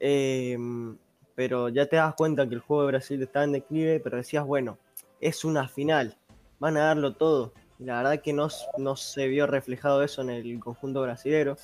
Em, 0.00 0.96
pero 1.34 1.68
ya 1.68 1.86
te 1.86 1.96
das 1.96 2.14
cuenta 2.14 2.48
que 2.48 2.54
el 2.54 2.60
juego 2.60 2.82
de 2.82 2.88
Brasil 2.88 3.22
estaba 3.22 3.44
en 3.44 3.52
declive, 3.52 4.00
pero 4.00 4.16
decías, 4.16 4.46
bueno, 4.46 4.78
es 5.20 5.44
una 5.44 5.68
final, 5.68 6.16
van 6.58 6.76
a 6.76 6.86
darlo 6.86 7.14
todo. 7.14 7.52
La 7.78 7.98
verdad 7.98 8.22
que 8.22 8.32
no, 8.32 8.48
no 8.78 8.96
se 8.96 9.28
vio 9.28 9.46
reflejado 9.46 10.02
eso 10.02 10.22
en 10.22 10.30
el 10.30 10.58
conjunto 10.60 11.02
brasilero. 11.02 11.56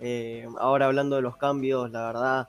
Eh, 0.00 0.46
ahora 0.58 0.86
hablando 0.86 1.16
de 1.16 1.22
los 1.22 1.36
cambios, 1.36 1.90
la 1.90 2.06
verdad, 2.06 2.48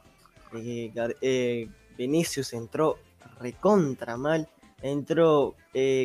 eh, 0.54 0.91
eh, 1.21 1.69
Vinicius 1.97 2.54
entró 2.54 2.97
recontra 3.39 4.17
mal, 4.17 4.47
entró 4.82 5.56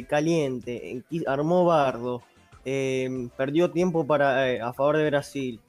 caliente, 0.08 1.02
armó 1.26 1.64
bardo, 1.64 2.22
perdió 2.64 3.70
tiempo 3.70 4.06
para, 4.06 4.66
a 4.66 4.72
favor 4.72 4.96
de 4.98 5.06
Brasil. 5.10 5.60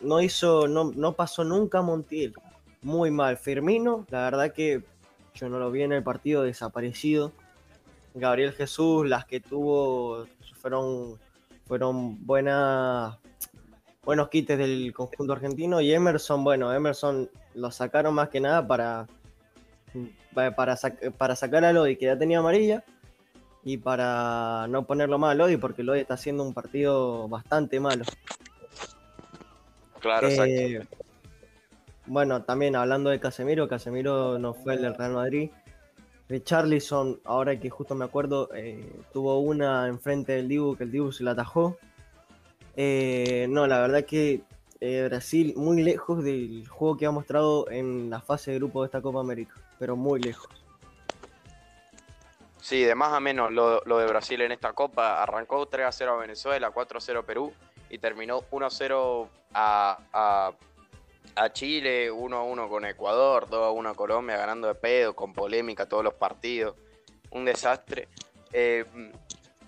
no 0.00 0.20
hizo, 0.20 0.68
no, 0.68 0.92
no 0.94 1.12
pasó 1.12 1.42
nunca 1.44 1.82
Montiel. 1.82 2.34
Muy 2.82 3.10
mal. 3.10 3.36
Firmino, 3.36 4.06
la 4.10 4.22
verdad 4.30 4.52
que 4.52 4.84
yo 5.36 5.48
no 5.48 5.58
lo 5.58 5.70
vi 5.70 5.82
en 5.82 5.92
el 5.92 6.02
partido 6.02 6.42
desaparecido. 6.42 7.32
Gabriel 8.14 8.52
Jesús, 8.52 9.06
las 9.06 9.26
que 9.26 9.40
tuvo 9.40 10.26
fueron, 10.60 11.18
fueron 11.66 12.26
buenas, 12.26 13.16
buenos 14.02 14.28
quites 14.30 14.58
del 14.58 14.92
conjunto 14.94 15.34
argentino. 15.34 15.80
Y 15.80 15.92
Emerson, 15.92 16.42
bueno, 16.42 16.72
Emerson 16.72 17.30
lo 17.54 17.70
sacaron 17.70 18.14
más 18.14 18.30
que 18.30 18.40
nada 18.40 18.66
para, 18.66 19.06
para, 20.34 20.76
para 21.18 21.36
sacar 21.36 21.64
a 21.64 21.72
Lodi, 21.72 21.96
que 21.96 22.06
ya 22.06 22.18
tenía 22.18 22.38
amarilla, 22.38 22.84
y 23.64 23.76
para 23.76 24.66
no 24.68 24.86
ponerlo 24.86 25.18
mal 25.18 25.32
a 25.32 25.34
Lodi, 25.34 25.56
porque 25.58 25.82
Lodi 25.82 26.00
está 26.00 26.14
haciendo 26.14 26.42
un 26.42 26.54
partido 26.54 27.28
bastante 27.28 27.78
malo. 27.80 28.04
Claro, 30.00 30.28
eh, 30.28 30.86
Bueno, 32.06 32.42
también 32.42 32.76
hablando 32.76 33.10
de 33.10 33.20
Casemiro, 33.20 33.68
Casemiro 33.68 34.38
no 34.38 34.54
fue 34.54 34.74
el 34.74 34.82
del 34.82 34.94
Real 34.94 35.12
Madrid. 35.12 35.50
Richarlison, 36.28 37.20
ahora 37.24 37.58
que 37.58 37.70
justo 37.70 37.94
me 37.94 38.04
acuerdo, 38.04 38.48
eh, 38.54 38.92
tuvo 39.12 39.38
una 39.40 39.86
enfrente 39.88 40.32
del 40.32 40.48
Dibu 40.48 40.76
que 40.76 40.84
el 40.84 40.92
Dibu 40.92 41.12
se 41.12 41.24
la 41.24 41.32
atajó. 41.32 41.78
Eh, 42.76 43.46
no, 43.48 43.66
la 43.66 43.80
verdad 43.80 44.04
que 44.04 44.42
eh, 44.80 45.06
Brasil 45.08 45.54
muy 45.56 45.82
lejos 45.82 46.22
del 46.22 46.66
juego 46.68 46.96
que 46.96 47.06
ha 47.06 47.10
mostrado 47.10 47.70
en 47.70 48.10
la 48.10 48.20
fase 48.20 48.50
de 48.52 48.58
grupo 48.58 48.82
de 48.82 48.86
esta 48.86 49.00
Copa 49.00 49.20
América, 49.20 49.54
pero 49.78 49.96
muy 49.96 50.20
lejos. 50.20 50.48
Sí, 52.60 52.82
de 52.82 52.94
más 52.94 53.12
a 53.12 53.20
menos 53.20 53.52
lo, 53.52 53.80
de 53.80 54.06
Brasil 54.06 54.40
en 54.40 54.52
esta 54.52 54.72
Copa. 54.72 55.22
Arrancó 55.22 55.66
3 55.66 55.86
a 55.86 55.92
0 55.92 56.12
a 56.14 56.16
Venezuela, 56.16 56.70
4 56.70 56.98
a 56.98 57.00
0 57.00 57.20
a 57.20 57.22
Perú 57.22 57.52
y 57.88 57.98
terminó 57.98 58.42
1 58.50 58.66
a 58.66 58.70
0 58.70 59.28
a, 59.54 60.52
Chile, 61.52 62.10
1 62.10 62.36
a 62.36 62.42
1 62.42 62.68
con 62.68 62.84
Ecuador, 62.86 63.48
2 63.48 63.66
a 63.66 63.70
1 63.70 63.88
a 63.90 63.94
Colombia, 63.94 64.36
ganando 64.38 64.68
de 64.68 64.74
pedo, 64.74 65.14
con 65.14 65.34
polémica 65.34 65.86
todos 65.86 66.02
los 66.02 66.14
partidos. 66.14 66.76
Un 67.30 67.44
desastre. 67.44 68.08
Eh, 68.52 68.84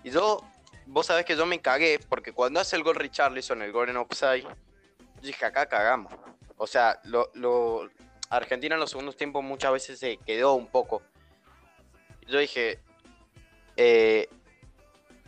y 0.03 0.09
yo, 0.09 0.41
vos 0.87 1.05
sabés 1.05 1.25
que 1.25 1.35
yo 1.35 1.45
me 1.45 1.61
cagué 1.61 1.99
porque 2.09 2.33
cuando 2.33 2.59
hace 2.59 2.75
el 2.75 2.83
gol 2.83 2.95
Richarlison, 2.95 3.61
el 3.61 3.71
gol 3.71 3.89
en 3.89 3.97
offside, 3.97 4.47
dije 5.21 5.45
acá 5.45 5.67
cagamos. 5.67 6.13
O 6.57 6.65
sea, 6.65 6.99
lo, 7.03 7.89
Argentina 8.29 8.75
en 8.75 8.81
los 8.81 8.89
segundos 8.89 9.15
tiempos 9.15 9.43
muchas 9.43 9.71
veces 9.71 9.99
se 9.99 10.17
quedó 10.17 10.55
un 10.55 10.67
poco. 10.67 11.03
Yo 12.27 12.39
dije, 12.39 12.79
eh, 13.77 14.27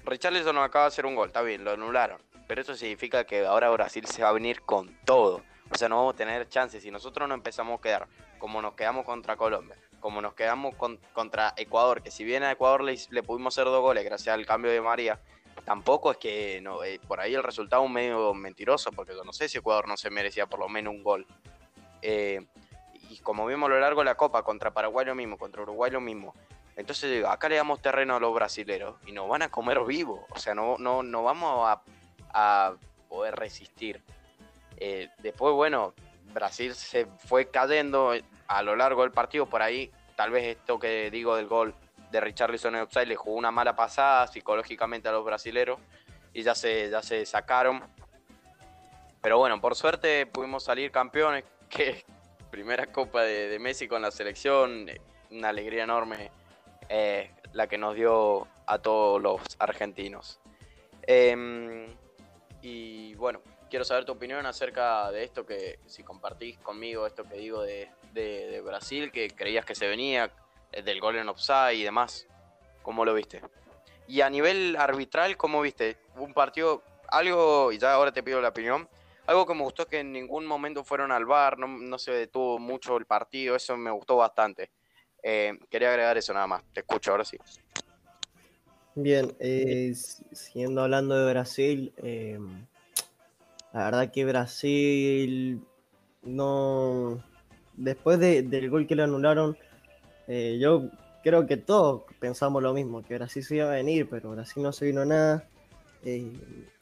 Richarlison 0.05 0.57
acaba 0.57 0.85
de 0.85 0.89
hacer 0.89 1.05
un 1.05 1.15
gol, 1.15 1.27
está 1.27 1.41
bien, 1.41 1.63
lo 1.63 1.71
anularon. 1.71 2.19
Pero 2.47 2.61
eso 2.61 2.75
significa 2.75 3.23
que 3.23 3.45
ahora 3.45 3.69
Brasil 3.69 4.05
se 4.07 4.23
va 4.23 4.29
a 4.29 4.33
venir 4.33 4.61
con 4.61 4.93
todo. 5.05 5.41
O 5.71 5.75
sea, 5.75 5.87
no 5.89 5.97
vamos 5.97 6.13
a 6.15 6.17
tener 6.17 6.47
chances. 6.49 6.83
Si 6.83 6.91
nosotros 6.91 7.27
no 7.27 7.35
empezamos 7.35 7.79
a 7.79 7.81
quedar 7.81 8.07
como 8.37 8.61
nos 8.61 8.73
quedamos 8.73 9.05
contra 9.05 9.37
Colombia, 9.37 9.77
como 9.99 10.21
nos 10.21 10.33
quedamos 10.33 10.75
contra 11.13 11.53
Ecuador, 11.57 12.01
que 12.01 12.11
si 12.11 12.23
bien 12.23 12.43
a 12.43 12.51
Ecuador 12.51 12.83
le, 12.83 13.23
pudimos 13.23 13.53
hacer 13.53 13.65
dos 13.65 13.81
goles 13.81 14.03
gracias 14.03 14.33
al 14.33 14.45
cambio 14.45 14.71
de 14.71 14.81
María, 14.81 15.19
tampoco 15.63 16.11
es 16.11 16.17
que 16.17 16.59
no, 16.61 16.83
eh, 16.83 16.99
por 17.07 17.19
ahí 17.19 17.35
el 17.35 17.43
resultado 17.43 17.85
es 17.85 17.91
medio 17.91 18.33
mentiroso, 18.33 18.91
porque 18.91 19.13
yo 19.13 19.23
no 19.23 19.31
sé 19.31 19.47
si 19.47 19.59
Ecuador 19.59 19.87
no 19.87 19.95
se 19.97 20.09
merecía 20.09 20.47
por 20.47 20.59
lo 20.59 20.67
menos 20.67 20.93
un 20.93 21.03
gol. 21.03 21.27
Eh, 22.01 22.45
y 23.09 23.19
como 23.19 23.45
vimos 23.45 23.67
a 23.67 23.73
lo 23.73 23.79
largo 23.79 24.01
de 24.01 24.05
la 24.05 24.15
Copa, 24.15 24.43
contra 24.43 24.71
Paraguay 24.71 25.05
lo 25.05 25.15
mismo, 25.15 25.37
contra 25.37 25.61
Uruguay 25.61 25.91
lo 25.91 26.01
mismo. 26.01 26.33
Entonces 26.75 27.11
digo, 27.11 27.27
acá 27.27 27.49
le 27.49 27.57
damos 27.57 27.81
terreno 27.81 28.15
a 28.15 28.19
los 28.19 28.33
brasileros 28.33 28.95
y 29.05 29.11
nos 29.11 29.27
van 29.27 29.41
a 29.41 29.49
comer 29.49 29.83
vivo. 29.83 30.25
O 30.31 30.39
sea, 30.39 30.55
no, 30.55 30.77
no, 30.77 31.03
no 31.03 31.23
vamos 31.23 31.77
a, 32.33 32.73
poder 33.09 33.35
resistir. 33.35 34.01
Eh, 34.83 35.09
después, 35.19 35.53
bueno, 35.53 35.93
Brasil 36.33 36.73
se 36.73 37.05
fue 37.05 37.51
cayendo 37.51 38.13
a 38.47 38.63
lo 38.63 38.75
largo 38.75 39.03
del 39.03 39.11
partido. 39.11 39.45
Por 39.45 39.61
ahí, 39.61 39.91
tal 40.15 40.31
vez 40.31 40.57
esto 40.57 40.79
que 40.79 41.11
digo 41.11 41.35
del 41.35 41.47
gol 41.47 41.75
de 42.09 42.19
Richarlison 42.19 42.75
en 42.75 42.81
offside 42.81 43.05
le 43.05 43.15
jugó 43.15 43.37
una 43.37 43.51
mala 43.51 43.75
pasada 43.75 44.25
psicológicamente 44.25 45.07
a 45.07 45.11
los 45.11 45.23
brasileros 45.23 45.79
y 46.33 46.41
ya 46.41 46.55
se, 46.55 46.89
ya 46.89 47.03
se 47.03 47.27
sacaron. 47.27 47.83
Pero 49.21 49.37
bueno, 49.37 49.61
por 49.61 49.75
suerte 49.75 50.25
pudimos 50.25 50.63
salir 50.63 50.91
campeones, 50.91 51.45
que 51.69 52.03
primera 52.49 52.87
copa 52.87 53.21
de, 53.21 53.59
Messi 53.59 53.87
con 53.87 54.01
la 54.01 54.09
selección, 54.09 54.87
una 55.29 55.49
alegría 55.49 55.83
enorme 55.83 56.31
eh, 56.89 57.29
la 57.53 57.67
que 57.67 57.77
nos 57.77 57.93
dio 57.93 58.47
a 58.65 58.79
todos 58.79 59.21
los 59.21 59.41
argentinos. 59.59 60.39
Em, 61.03 61.85
y 62.63 63.13
bueno, 63.13 63.41
quiero 63.71 63.85
saber 63.85 64.03
tu 64.03 64.11
opinión 64.11 64.45
acerca 64.45 65.09
de 65.11 65.23
esto 65.23 65.45
que, 65.45 65.79
si 65.87 66.03
compartís 66.03 66.57
conmigo 66.59 67.07
esto 67.07 67.23
que 67.23 67.37
digo 67.37 67.63
de, 67.63 67.89
de 68.13 68.61
Brasil, 68.61 69.11
que 69.11 69.29
creías 69.29 69.65
que 69.65 69.73
se 69.73 69.87
venía, 69.87 70.29
eh, 70.73 70.83
del 70.83 70.99
gol 70.99 71.15
en 71.15 71.29
offside 71.29 71.75
y 71.75 71.83
demás. 71.83 72.27
¿Cómo 72.81 73.05
lo 73.05 73.13
viste? 73.13 73.41
Y 74.07 74.21
a 74.21 74.29
nivel 74.29 74.75
arbitral, 74.75 75.37
¿cómo 75.37 75.61
viste? 75.61 75.97
Un 76.17 76.33
partido, 76.33 76.83
algo, 77.07 77.71
y 77.71 77.77
ya 77.77 77.93
ahora 77.93 78.11
te 78.11 78.21
pido 78.21 78.41
la 78.41 78.49
opinión, 78.49 78.89
algo 79.25 79.45
que 79.45 79.53
me 79.53 79.63
gustó 79.63 79.83
es 79.83 79.87
que 79.87 79.99
en 79.99 80.11
ningún 80.11 80.45
momento 80.45 80.83
fueron 80.83 81.13
al 81.13 81.25
bar, 81.25 81.57
no, 81.57 81.97
se 81.97 82.11
detuvo 82.11 82.59
mucho 82.59 82.97
el 82.97 83.05
partido, 83.05 83.55
eso 83.55 83.77
me 83.77 83.91
gustó 83.91 84.17
bastante. 84.17 84.71
Eh, 85.23 85.57
quería 85.69 85.91
agregar 85.91 86.17
eso 86.17 86.33
nada 86.33 86.47
más, 86.47 86.63
te 86.73 86.81
escucho 86.81 87.11
ahora 87.11 87.23
sí. 87.23 87.37
Bien, 88.95 89.33
eh, 89.39 89.93
siguiendo 90.33 90.81
hablando 90.81 91.15
de 91.15 91.31
Brasil, 91.31 91.93
la 93.73 93.85
verdad 93.85 94.11
que 94.11 94.25
Brasil 94.25 95.61
no... 96.23 97.23
Después 97.77 98.19
del 98.19 98.69
gol 98.69 98.85
que 98.85 98.95
le 98.95 99.03
anularon, 99.03 99.57
eh, 100.27 100.57
yo 100.59 100.89
creo 101.23 101.47
que 101.47 101.57
todos 101.57 102.03
pensamos 102.19 102.61
lo 102.61 102.73
mismo, 102.73 103.01
que 103.01 103.15
Brasil 103.15 103.43
se 103.43 103.55
iba 103.55 103.67
a 103.67 103.75
venir, 103.75 104.07
pero 104.09 104.31
Brasil 104.31 104.61
no 104.61 104.71
se 104.71 104.85
vino 104.85 105.05
nada. 105.05 105.47
Eh, 106.03 106.31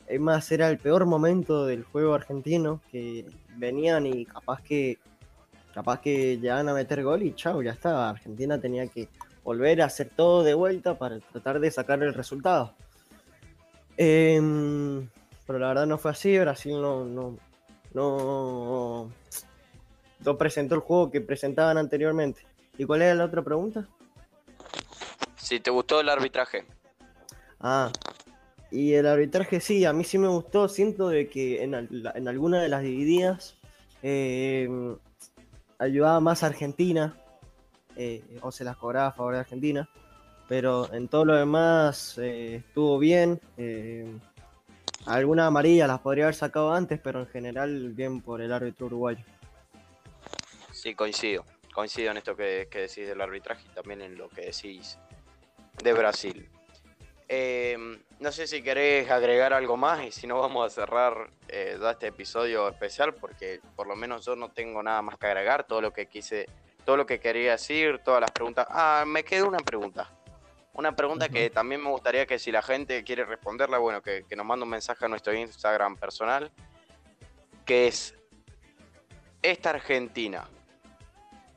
es 0.08 0.20
más, 0.20 0.52
era 0.52 0.68
el 0.70 0.78
peor 0.78 1.06
momento 1.06 1.66
del 1.66 1.84
juego 1.84 2.16
argentino, 2.16 2.82
que 2.92 3.26
venían 3.58 4.08
y 4.08 4.26
capaz 4.26 4.62
que 4.62 4.98
capaz 5.74 6.02
que 6.02 6.38
llegaban 6.38 6.68
a 6.68 6.74
meter 6.74 7.04
gol 7.04 7.24
y 7.24 7.34
chao, 7.34 7.62
ya 7.62 7.72
estaba. 7.72 8.10
Argentina 8.10 8.60
tenía 8.60 8.88
que 8.88 9.08
volver 9.44 9.82
a 9.82 9.86
hacer 9.86 10.10
todo 10.10 10.44
de 10.44 10.54
vuelta 10.54 10.98
para 10.98 11.20
tratar 11.20 11.60
de 11.60 11.72
sacar 11.72 12.02
el 12.04 12.14
resultado. 12.14 12.74
Em, 13.98 15.08
pero 15.50 15.58
la 15.58 15.70
verdad 15.70 15.88
no 15.88 15.98
fue 15.98 16.12
así, 16.12 16.38
Brasil 16.38 16.80
no, 16.80 17.06
no, 17.06 17.36
no, 17.96 19.12
no 20.24 20.38
presentó 20.38 20.76
el 20.76 20.82
juego 20.82 21.10
que 21.10 21.22
presentaban 21.22 21.80
anteriormente. 21.80 22.46
¿Y 22.78 22.86
cuál 22.86 23.02
era 23.02 23.16
la 23.16 23.26
otra 23.26 23.42
pregunta? 23.42 23.88
Si 25.38 25.60
te 25.60 25.72
gustó 25.72 26.02
el 26.02 26.10
arbitraje. 26.10 26.68
Ah, 27.60 27.92
y 28.70 28.94
el 28.94 29.08
arbitraje 29.08 29.60
sí, 29.60 29.86
a 29.86 29.92
mí 29.92 30.04
sí 30.04 30.20
me 30.20 30.28
gustó. 30.28 30.70
Siento 30.70 31.10
de 31.10 31.30
que 31.30 31.64
en, 31.64 31.74
en 31.74 32.28
alguna 32.28 32.62
de 32.62 32.70
las 32.70 32.84
divididas 32.84 33.58
eh, 34.04 34.70
ayudaba 35.80 36.20
más 36.20 36.44
a 36.44 36.46
Argentina, 36.46 37.18
eh, 37.96 38.22
o 38.44 38.52
se 38.52 38.64
las 38.64 38.78
cobraba 38.78 39.08
a 39.08 39.14
favor 39.14 39.34
de 39.34 39.40
Argentina, 39.40 39.90
pero 40.48 40.94
en 40.94 41.08
todo 41.08 41.26
lo 41.26 41.34
demás 41.34 42.20
eh, 42.20 42.58
estuvo 42.58 43.00
bien. 43.00 43.42
Algunas 45.06 45.48
amarillas 45.48 45.88
las 45.88 46.00
podría 46.00 46.26
haber 46.26 46.36
sacado 46.36 46.74
antes, 46.74 47.00
pero 47.00 47.22
en 47.22 47.28
general 47.28 47.90
bien 47.94 48.22
por 48.22 48.42
el 48.42 48.52
árbitro 48.54 48.88
uruguayo. 48.88 49.24
Sí, 50.72 50.96
coincido 50.96 51.44
coincido 51.80 52.12
en 52.12 52.18
esto 52.18 52.36
que, 52.36 52.68
decís 52.70 53.08
del 53.08 53.22
arbitraje 53.22 53.66
y 53.66 53.74
también 53.74 54.02
en 54.02 54.18
lo 54.18 54.28
que 54.28 54.42
decís 54.42 54.98
de 55.82 55.94
Brasil. 55.94 56.50
Em, 57.30 58.02
no 58.20 58.32
sé 58.34 58.48
si 58.48 58.62
querés 58.62 59.10
agregar 59.10 59.54
algo 59.54 59.78
más 59.78 60.04
y 60.04 60.12
si 60.12 60.28
no 60.28 60.40
vamos 60.40 60.66
a 60.66 60.70
cerrar 60.70 61.30
eh, 61.48 61.78
ya 61.80 61.92
este 61.92 62.08
episodio 62.08 62.68
especial 62.68 63.14
porque 63.14 63.62
por 63.78 63.88
lo 63.88 63.96
menos 63.96 64.26
yo 64.26 64.36
no 64.36 64.50
tengo 64.50 64.84
nada 64.84 65.02
más 65.02 65.18
que 65.18 65.28
agregar, 65.28 65.66
todo 65.68 65.80
lo 65.80 65.94
que 65.94 66.08
quise, 66.08 66.48
todo 66.84 66.98
lo 66.98 67.06
que 67.06 67.22
quería 67.22 67.52
decir, 67.52 68.00
todas 68.04 68.20
las 68.20 68.32
preguntas. 68.32 68.68
Ah, 68.70 69.06
me 69.08 69.24
quedó 69.24 69.48
una 69.48 69.60
pregunta. 69.60 70.12
Una 70.74 70.96
pregunta 70.96 71.30
que 71.30 71.50
también 71.50 71.84
me 71.84 71.90
gustaría 71.90 72.26
que 72.26 72.40
si 72.40 72.52
la 72.52 72.62
gente 72.62 73.04
quiere 73.04 73.26
responderla, 73.26 73.78
bueno, 73.80 74.02
que, 74.02 74.24
que 74.28 74.36
nos 74.36 74.46
mande 74.46 74.64
un 74.64 74.70
mensaje 74.70 75.06
a 75.06 75.08
nuestro 75.08 75.34
Instagram 75.34 75.98
personal, 75.98 76.52
que 77.66 77.88
es, 77.88 78.16
esta 79.42 79.72
Argentina 79.72 80.48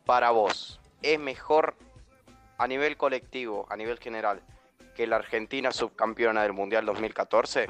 para 0.05 0.31
vos, 0.31 0.81
¿es 1.03 1.19
mejor 1.19 1.75
a 2.59 2.67
nivel 2.67 2.97
colectivo, 2.97 3.67
a 3.71 3.77
nivel 3.77 3.99
general, 3.99 4.43
que 4.95 5.07
la 5.07 5.17
Argentina 5.17 5.73
subcampeona 5.73 6.43
del 6.43 6.53
Mundial 6.53 6.85
2014? 6.85 7.67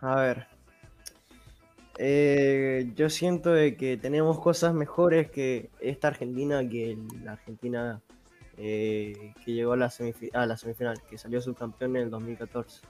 A 0.00 0.16
ver. 0.16 0.46
Eh, 1.98 2.90
yo 2.96 3.10
siento 3.10 3.52
de 3.52 3.76
que 3.76 3.96
tenemos 3.96 4.40
cosas 4.40 4.74
mejores 4.74 5.30
que 5.30 5.70
esta 5.80 6.08
Argentina, 6.08 6.66
que 6.68 6.96
la 7.22 7.32
Argentina 7.32 8.00
eh, 8.64 9.34
que 9.44 9.54
llegó 9.54 9.72
a 9.72 9.76
la, 9.76 9.90
semifinal, 9.90 11.02
que 11.10 11.18
salió 11.18 11.42
subcampeón 11.42 11.96
en 11.96 12.04
el 12.04 12.10
2014. 12.10 12.80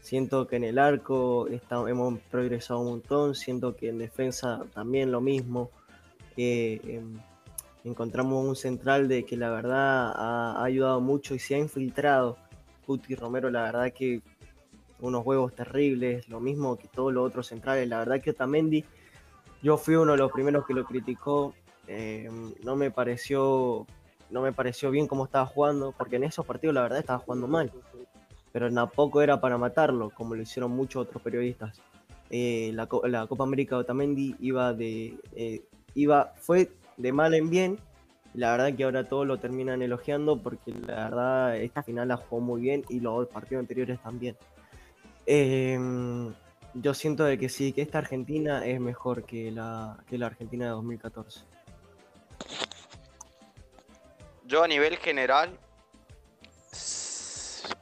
Siento 0.00 0.46
que 0.46 0.56
en 0.56 0.64
el 0.64 0.78
arco 0.78 1.46
hemos 1.46 2.20
progresado 2.30 2.80
un 2.80 2.86
montón, 2.86 3.34
siento 3.34 3.76
que 3.76 3.90
en 3.90 3.98
defensa 3.98 4.64
también 4.72 5.12
lo 5.12 5.20
mismo. 5.20 5.68
Em, 6.38 7.20
encontramos 7.84 8.46
un 8.46 8.56
central 8.56 9.06
de 9.06 9.26
que 9.26 9.36
la 9.36 9.50
verdad 9.50 10.10
ha, 10.16 10.64
ayudado 10.64 11.02
mucho 11.02 11.34
y 11.34 11.38
se 11.38 11.54
ha 11.54 11.58
infiltrado. 11.58 12.38
Puti 12.86 13.14
Romero, 13.14 13.50
la 13.50 13.64
verdad 13.64 13.92
que 13.92 14.22
unos 15.00 15.26
huevos 15.26 15.54
terribles, 15.54 16.26
lo 16.30 16.40
mismo 16.40 16.78
que 16.78 16.88
todos 16.88 17.12
los 17.12 17.26
otros 17.26 17.48
centrales. 17.48 17.86
La 17.90 17.98
verdad 17.98 18.22
que 18.22 18.30
Otamendi, 18.30 18.86
yo 19.62 19.76
fui 19.76 19.96
uno 19.96 20.12
de 20.12 20.18
los 20.18 20.32
primeros 20.32 20.64
que 20.64 20.72
lo 20.72 20.86
criticó. 20.86 21.52
Em, 21.88 22.54
no 22.62 22.74
me 22.74 22.90
pareció 22.90 23.86
no 24.30 24.42
me 24.42 24.52
pareció 24.52 24.90
bien 24.90 25.06
cómo 25.06 25.24
estaba 25.24 25.46
jugando, 25.46 25.92
porque 25.96 26.16
en 26.16 26.24
esos 26.24 26.44
partidos 26.46 26.74
la 26.74 26.82
verdad 26.82 26.98
estaba 26.98 27.18
jugando 27.18 27.46
mal 27.46 27.70
pero 28.54 28.72
tampoco 28.72 29.20
era 29.20 29.40
para 29.40 29.58
matarlo, 29.58 30.10
como 30.10 30.36
lo 30.36 30.42
hicieron 30.42 30.70
muchos 30.70 31.02
otros 31.02 31.20
periodistas. 31.20 31.76
Eh, 32.30 32.70
la, 32.72 32.86
Copa 32.86 33.42
América 33.42 33.76
Otamendi 33.76 34.36
iba 34.38 34.72
de, 34.72 35.18
eh, 35.34 35.64
iba, 35.96 36.32
fue 36.36 36.70
de 36.96 37.12
mal 37.12 37.34
en 37.34 37.50
bien, 37.50 37.78
La 38.32 38.52
verdad 38.52 38.72
que 38.76 38.84
ahora 38.84 39.08
todos 39.08 39.26
lo 39.26 39.38
terminan 39.38 39.82
elogiando 39.82 40.40
porque 40.40 40.70
la 40.70 40.94
verdad 41.04 41.56
esta 41.56 41.82
final 41.82 42.06
la 42.06 42.16
jugó 42.16 42.40
muy 42.40 42.60
bien 42.60 42.84
y 42.88 43.00
los 43.00 43.26
partidos 43.26 43.62
anteriores 43.62 43.98
también. 44.00 44.36
Em, 45.26 46.32
yo 46.74 46.94
siento 46.94 47.24
que 47.36 47.48
sí, 47.48 47.72
que 47.72 47.82
esta 47.82 47.98
Argentina 47.98 48.64
es 48.64 48.80
mejor 48.80 49.24
que 49.24 49.50
la, 49.50 49.98
que 50.08 50.16
la 50.16 50.26
Argentina 50.26 50.66
de 50.66 50.70
2014. 50.70 51.40
Yo 54.44 54.62
a 54.62 54.68
nivel 54.68 54.98
general 54.98 55.58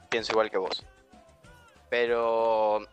pienso 0.09 0.31
igual 0.31 0.51
que 0.51 0.57
vos. 0.57 0.85
Pero 1.89 2.85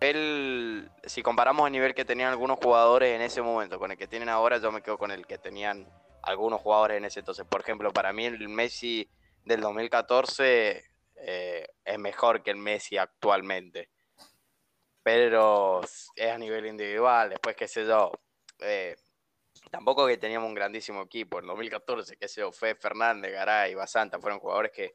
él, 0.00 0.90
si 1.04 1.22
comparamos 1.22 1.66
el 1.66 1.72
nivel 1.72 1.94
que 1.94 2.04
tenían 2.04 2.30
algunos 2.30 2.58
jugadores 2.58 3.14
en 3.14 3.22
ese 3.22 3.42
momento 3.42 3.78
con 3.78 3.92
el 3.92 3.96
que 3.96 4.08
tienen 4.08 4.28
ahora, 4.28 4.58
yo 4.58 4.72
me 4.72 4.82
quedo 4.82 4.98
con 4.98 5.10
el 5.10 5.26
que 5.26 5.38
tenían 5.38 5.86
algunos 6.22 6.60
jugadores 6.60 6.98
en 6.98 7.04
ese 7.04 7.20
entonces. 7.20 7.46
Por 7.46 7.60
ejemplo, 7.60 7.92
para 7.92 8.12
mí 8.12 8.26
el 8.26 8.48
Messi 8.48 9.08
del 9.44 9.60
2014 9.60 10.84
eh, 11.16 11.66
es 11.84 11.98
mejor 11.98 12.42
que 12.42 12.50
el 12.50 12.56
Messi 12.56 12.98
actualmente. 12.98 13.88
Pero 15.02 15.82
es 15.82 16.10
a 16.30 16.38
nivel 16.38 16.66
individual, 16.66 17.30
después 17.30 17.54
qué 17.56 17.68
sé 17.68 17.86
yo. 17.86 18.10
Eh, 18.60 18.96
tampoco 19.70 20.06
que 20.06 20.16
teníamos 20.16 20.48
un 20.48 20.54
grandísimo 20.54 21.02
equipo. 21.02 21.38
En 21.38 21.46
2014, 21.46 22.16
qué 22.16 22.28
sé 22.28 22.40
yo, 22.40 22.52
Fe 22.52 22.74
Fernández, 22.74 23.32
Garay, 23.32 23.74
Basanta, 23.74 24.18
fueron 24.18 24.40
jugadores 24.40 24.72
que 24.72 24.94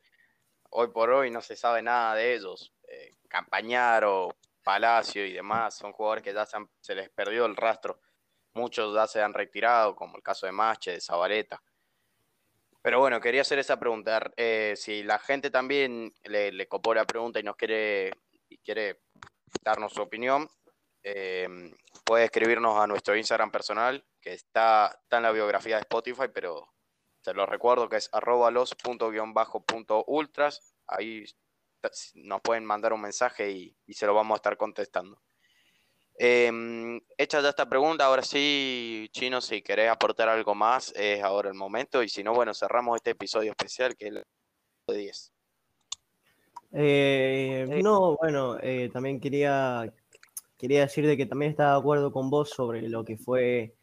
hoy 0.72 0.88
por 0.90 1.10
hoy 1.10 1.32
no 1.32 1.42
se 1.42 1.56
sabe 1.56 1.82
nada 1.82 2.16
de 2.16 2.34
ellos. 2.36 2.74
Eh, 2.88 3.12
Campañaro, 3.28 4.36
Palacio 4.64 5.26
y 5.26 5.34
demás, 5.34 5.78
son 5.78 5.92
jugadores 5.94 6.24
que 6.24 6.34
ya 6.34 6.46
se, 6.46 6.96
les 6.96 7.10
perdió 7.10 7.46
el 7.46 7.56
rastro. 7.56 8.00
Muchos 8.54 8.94
ya 8.94 9.08
se 9.08 9.22
han 9.22 9.34
retirado, 9.34 9.96
como 9.96 10.18
el 10.18 10.24
caso 10.24 10.46
de 10.46 10.52
Mache, 10.52 10.92
de 10.92 11.02
Zabaleta. 11.02 11.62
Pero 12.82 13.00
bueno, 13.00 13.20
quería 13.20 13.42
hacer 13.42 13.60
esa 13.60 13.80
pregunta. 13.80 14.32
Eh, 14.38 14.74
si 14.76 15.04
la 15.04 15.20
gente 15.20 15.52
también 15.52 16.14
le, 16.24 16.68
copó 16.68 16.94
la 16.94 17.06
pregunta 17.06 17.40
y 17.40 17.44
nos 17.44 17.56
quiere, 17.56 18.12
y 18.48 18.58
quiere 18.60 19.02
darnos 19.64 19.94
su 19.94 20.02
opinión, 20.02 20.50
eh, 21.04 21.48
puede 22.10 22.26
escribirnos 22.26 22.76
a 22.76 22.88
nuestro 22.88 23.16
Instagram 23.16 23.52
personal, 23.52 24.04
que 24.20 24.34
está, 24.34 25.00
está 25.04 25.18
en 25.18 25.24
la 25.24 25.32
biografía 25.32 25.76
de 25.76 25.82
Spotify, 25.82 26.24
pero 26.34 26.68
se 27.22 27.36
lo 27.36 27.46
recuerdo 27.46 27.88
que 27.88 27.98
es 27.98 28.10
arroba 28.12 28.50
los 28.50 28.74
punto 28.74 29.12
bajo 29.32 29.64
punto 29.64 30.04
ultras. 30.08 30.74
Ahí 30.88 31.24
nos 32.16 32.42
pueden 32.42 32.66
mandar 32.66 32.94
un 32.94 33.02
mensaje 33.02 33.52
y, 33.52 33.94
se 33.94 34.08
lo 34.08 34.16
vamos 34.16 34.34
a 34.34 34.38
estar 34.38 34.58
contestando. 34.58 35.22
Em, 36.18 37.00
hecha 37.16 37.42
ya 37.42 37.50
esta 37.50 37.70
pregunta, 37.70 38.06
ahora 38.06 38.24
sí, 38.24 39.08
Chino, 39.12 39.40
si 39.40 39.62
querés 39.62 39.92
aportar 39.92 40.30
algo 40.30 40.56
más, 40.56 40.92
es 40.96 41.22
ahora 41.22 41.50
el 41.50 41.56
momento. 41.56 42.02
Y 42.02 42.10
si 42.10 42.24
no, 42.24 42.34
bueno, 42.34 42.56
cerramos 42.56 42.96
este 42.96 43.12
episodio 43.12 43.52
especial 43.52 43.96
que 43.96 44.08
es 44.08 44.14
el 44.16 44.26
10. 44.88 45.34
Eh, 46.72 47.82
no, 47.84 48.18
bueno, 48.18 48.58
eh, 48.64 48.90
también 48.92 49.20
quería, 49.20 49.94
quería 50.60 50.82
decirte 50.82 51.18
que 51.18 51.26
también 51.26 51.52
estaba 51.52 51.72
de 51.72 51.80
acuerdo 51.80 52.12
con 52.12 52.30
vos 52.30 52.50
sobre 52.52 52.88
lo 52.88 53.04
que 53.06 53.18
fue 53.18 53.74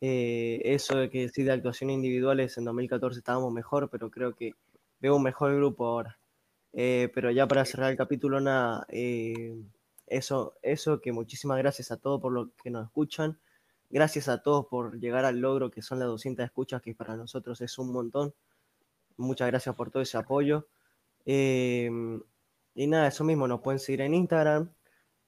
eh, 0.00 0.60
eso 0.64 0.98
de 0.98 1.10
que 1.10 1.28
sí, 1.28 1.42
de 1.42 1.52
actuaciones 1.52 1.94
individuales 1.94 2.56
en 2.58 2.64
2014 2.64 3.18
estábamos 3.18 3.52
mejor, 3.52 3.90
pero 3.90 4.10
creo 4.10 4.34
que 4.34 4.52
veo 5.00 5.16
un 5.16 5.22
mejor 5.22 5.54
grupo 5.56 5.86
ahora. 5.86 6.18
Eh, 6.72 7.10
pero 7.14 7.30
ya 7.30 7.48
para 7.48 7.64
cerrar 7.64 7.90
el 7.90 7.96
capítulo, 7.96 8.40
nada, 8.40 8.86
eh, 8.90 9.56
eso, 10.06 10.54
eso, 10.62 11.00
que 11.00 11.12
muchísimas 11.12 11.58
gracias 11.58 11.90
a 11.90 11.96
todos 11.96 12.20
por 12.20 12.32
lo 12.32 12.50
que 12.62 12.70
nos 12.70 12.86
escuchan. 12.86 13.38
Gracias 13.90 14.28
a 14.28 14.42
todos 14.42 14.66
por 14.66 14.98
llegar 15.00 15.24
al 15.24 15.40
logro 15.40 15.70
que 15.70 15.82
son 15.82 15.98
las 15.98 16.08
200 16.08 16.44
escuchas, 16.44 16.82
que 16.82 16.94
para 16.94 17.16
nosotros 17.16 17.60
es 17.60 17.78
un 17.78 17.92
montón. 17.92 18.34
Muchas 19.16 19.48
gracias 19.48 19.74
por 19.74 19.90
todo 19.90 20.02
ese 20.02 20.18
apoyo. 20.18 20.68
y 21.24 22.86
nada, 22.86 23.08
eso 23.08 23.24
mismo, 23.24 23.48
nos 23.48 23.60
pueden 23.60 23.80
seguir 23.80 24.02
en 24.02 24.14
Instagram, 24.14 24.70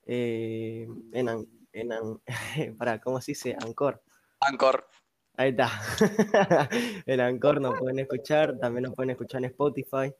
en, 0.08 1.28
en, 1.72 1.88
para, 2.78 3.00
¿cómo 3.00 3.20
se 3.20 3.32
dice? 3.32 3.56
Ancor. 3.60 4.02
Anchor. 4.40 4.88
Ahí 5.36 5.50
está. 5.50 5.70
el 7.06 7.20
Anchor 7.20 7.60
nos 7.60 7.78
pueden 7.78 8.00
escuchar, 8.00 8.58
también 8.58 8.84
nos 8.84 8.94
pueden 8.94 9.10
escuchar 9.10 9.38
en 9.44 9.50
Spotify. 9.50 10.12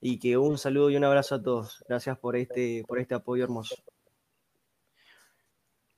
Y 0.00 0.18
que 0.18 0.38
un 0.38 0.56
saludo 0.56 0.88
y 0.88 0.96
un 0.96 1.04
abrazo 1.04 1.34
a 1.34 1.42
todos. 1.42 1.84
Gracias 1.86 2.18
por 2.18 2.36
este, 2.36 2.82
por 2.88 2.98
este 2.98 3.14
apoyo 3.14 3.44
hermoso. 3.44 3.74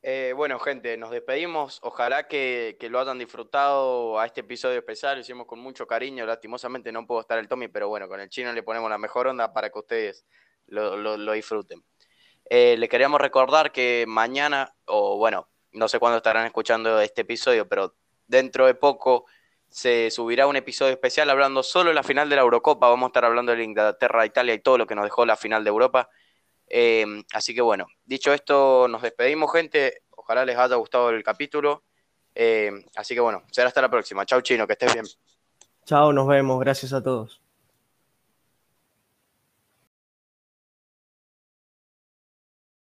Eh, 0.05 0.33
bueno, 0.35 0.59
gente, 0.59 0.97
nos 0.97 1.11
despedimos. 1.11 1.79
Ojalá 1.83 2.27
que, 2.27 2.77
lo 2.91 2.99
hayan 2.99 3.21
disfrutado 3.21 4.19
a 4.19 4.27
este 4.27 4.41
episodio 4.41 4.79
especial. 4.79 5.15
Lo 5.15 5.21
hicimos 5.21 5.47
con 5.47 5.61
mucho 5.61 5.87
cariño. 5.87 6.27
Lastimosamente 6.27 6.91
no 6.91 7.07
puedo 7.07 7.21
estar 7.21 7.39
el 7.39 7.47
Tommy, 7.47 7.69
pero 7.69 7.89
bueno, 7.89 8.09
con 8.09 8.19
el 8.19 8.29
chino 8.29 8.53
le 8.53 8.65
ponemos 8.65 8.91
la 8.91 8.99
mejor 8.99 9.29
onda 9.29 9.53
para 9.53 9.71
que 9.71 9.79
ustedes 9.79 10.27
lo, 10.67 11.33
disfruten. 11.33 11.85
Eh, 12.55 12.77
le 12.77 12.87
queríamos 12.87 13.19
recordar 13.19 13.73
que 13.73 14.05
mañana, 14.07 14.75
o 14.85 15.17
bueno, 15.17 15.49
no 15.73 15.89
sé 15.89 15.99
cuándo 15.99 16.19
estarán 16.19 16.45
escuchando 16.45 17.01
este 17.01 17.23
episodio, 17.23 17.67
pero 17.67 17.95
dentro 18.27 18.67
de 18.67 18.75
poco 18.75 19.25
se 19.71 20.11
subirá 20.11 20.47
un 20.47 20.57
episodio 20.57 20.93
especial 20.93 21.31
hablando 21.31 21.63
solo 21.63 21.89
de 21.89 21.95
la 21.95 22.03
final 22.03 22.29
de 22.29 22.37
la 22.37 22.43
Eurocopa. 22.43 22.91
Vamos 22.91 23.07
a 23.07 23.09
estar 23.09 23.25
hablando 23.25 23.57
de 23.57 23.65
Inglaterra, 23.65 24.27
Italia 24.27 24.53
y 24.53 24.59
todo 24.59 24.77
lo 24.77 24.87
que 24.87 24.95
nos 24.95 25.05
dejó 25.05 25.25
la 25.25 25.37
final 25.37 25.65
de 25.65 25.71
Europa. 25.71 26.11
Eh, 26.67 27.25
así 27.33 27.55
que 27.55 27.63
bueno, 27.63 27.87
dicho 28.05 28.35
esto, 28.35 28.87
nos 28.87 29.01
despedimos, 29.01 29.51
gente. 29.51 30.03
Ojalá 30.11 30.45
les 30.45 30.59
haya 30.59 30.77
gustado 30.77 31.09
el 31.09 31.25
capítulo. 31.25 31.85
Eh, 32.35 32.71
así 32.97 33.15
que 33.15 33.21
bueno, 33.23 33.45
será 33.51 33.69
hasta 33.69 33.81
la 33.81 33.89
próxima. 33.89 34.27
Chau, 34.27 34.43
Chino, 34.43 34.67
que 34.67 34.75
estés 34.75 34.93
bien. 34.93 35.07
Chao, 35.87 36.13
nos 36.13 36.29
vemos. 36.29 36.61
Gracias 36.61 36.93
a 36.93 37.03
todos. 37.03 37.42